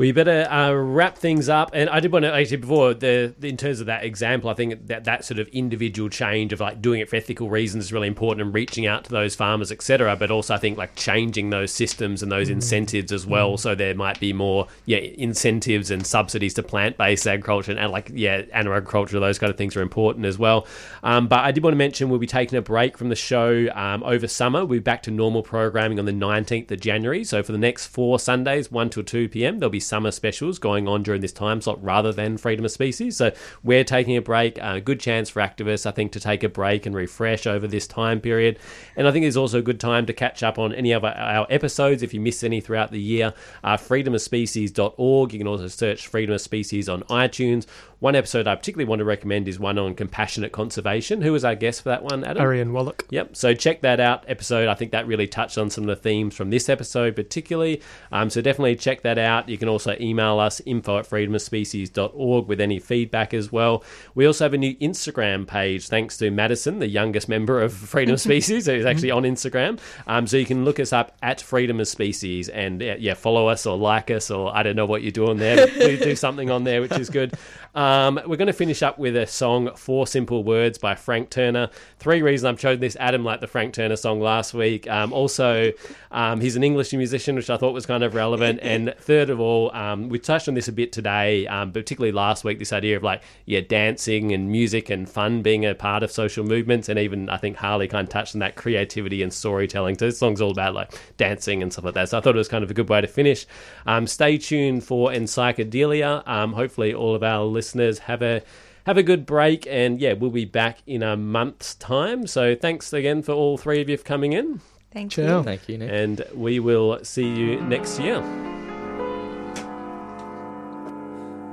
[0.00, 1.72] We better uh, wrap things up.
[1.74, 4.86] And I did want to actually before the in terms of that example, I think
[4.86, 8.08] that that sort of individual change of like doing it for ethical reasons is really
[8.08, 10.16] important and reaching out to those farmers, etc.
[10.16, 12.52] But also, I think like changing those systems and those Mm.
[12.52, 13.58] incentives as well, Mm.
[13.58, 18.10] so there might be more yeah incentives and subsidies to plant based agriculture and like
[18.14, 19.20] yeah agriculture.
[19.20, 20.66] Those kind of things are important as well.
[21.02, 23.68] Um, but I did want to mention we'll be taking a break from the show
[23.74, 24.60] um, over summer.
[24.60, 27.22] We'll be back to normal programming on the 19th of January.
[27.22, 30.88] So for the next four Sundays, 1 till 2 p.m., there'll be summer specials going
[30.88, 33.16] on during this time slot rather than Freedom of Species.
[33.16, 33.32] So
[33.62, 34.56] we're taking a break.
[34.62, 37.86] A good chance for activists, I think, to take a break and refresh over this
[37.86, 38.58] time period.
[38.96, 41.14] And I think it's also a good time to catch up on any of our-
[41.14, 43.34] our episodes if you miss any throughout the year.
[43.62, 45.32] Uh, freedomofspecies.org.
[45.32, 47.66] You can also search Freedom of Species on iTunes.
[47.98, 51.20] One episode I particularly want to recommend is one on compassionate conservation.
[51.20, 52.42] Who was our guest for that one, Adam?
[52.42, 53.04] Arian Wallach.
[53.10, 53.36] Yep.
[53.36, 54.68] So check that out episode.
[54.68, 57.82] I think that really touched on some of the themes from this episode, particularly.
[58.10, 59.50] Um, so definitely check that out.
[59.50, 63.82] You can also email us info at freedomofspecies.org with any feedback as well.
[64.14, 68.14] We also have a new Instagram page thanks to Madison, the youngest member of Freedom
[68.14, 69.78] of Species, who's actually on Instagram.
[70.06, 73.48] Um, so you can look us up at Freedom of Species and yeah, yeah, follow
[73.48, 75.66] us or like us or I don't know what you're doing there.
[75.66, 77.34] do, do something on there, which is good.
[77.74, 81.70] Um, we're going to finish up with a song, Four Simple Words by Frank Turner.
[81.98, 82.96] Three reasons I've chosen this.
[82.98, 84.88] Adam liked the Frank Turner song last week.
[84.88, 85.72] Um, also,
[86.10, 88.58] um, he's an English musician, which I thought was kind of relevant.
[88.62, 92.42] and third of all, um, we touched on this a bit today, um, particularly last
[92.42, 96.10] week, this idea of like, yeah, dancing and music and fun being a part of
[96.10, 96.88] social movements.
[96.88, 99.96] And even I think Harley kind of touched on that creativity and storytelling.
[99.98, 102.08] So this song's all about like dancing and stuff like that.
[102.08, 103.46] So I thought it was kind of a good way to finish.
[103.86, 106.26] Um, stay tuned for Encyclodelia.
[106.26, 108.40] Um, hopefully, all of our listeners have a
[108.86, 112.26] have a good break, and yeah, we'll be back in a month's time.
[112.26, 114.62] So thanks again for all three of you for coming in.
[114.90, 115.38] Thank Ciao.
[115.38, 115.44] you.
[115.44, 115.90] Thank you, Nick.
[115.92, 118.20] And we will see you next year.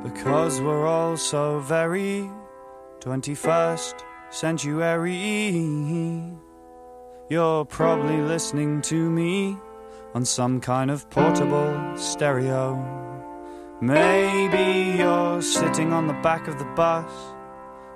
[0.03, 2.29] Because we're all so very
[3.01, 5.11] 21st century.
[7.29, 9.57] You're probably listening to me
[10.13, 13.16] on some kind of portable stereo.
[13.79, 17.11] Maybe you're sitting on the back of the bus,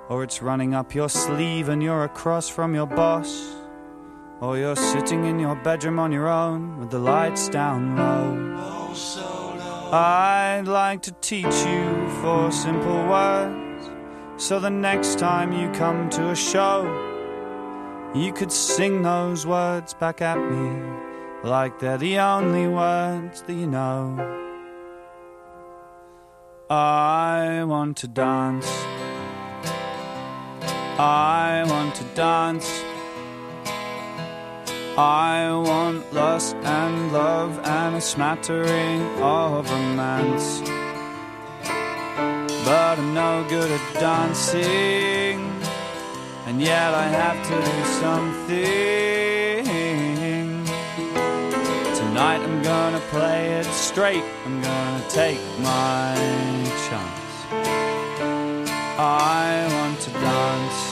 [0.08, 3.56] or it's running up your sleeve and you're across from your boss.
[4.40, 8.52] Or you're sitting in your bedroom on your own with the lights down low.
[9.92, 13.62] I'd like to teach you four simple words
[14.36, 16.82] so the next time you come to a show,
[18.14, 20.98] you could sing those words back at me
[21.42, 24.41] like they're the only words that you know.
[26.72, 28.66] I want to dance.
[30.98, 32.66] I want to dance.
[34.96, 40.62] I want lust and love and a smattering of romance.
[42.64, 45.40] But I'm no good at dancing,
[46.46, 49.01] and yet I have to do something.
[52.22, 56.14] Tonight I'm gonna play it straight, I'm gonna take my
[56.86, 57.34] chance.
[58.96, 60.91] I want to dance.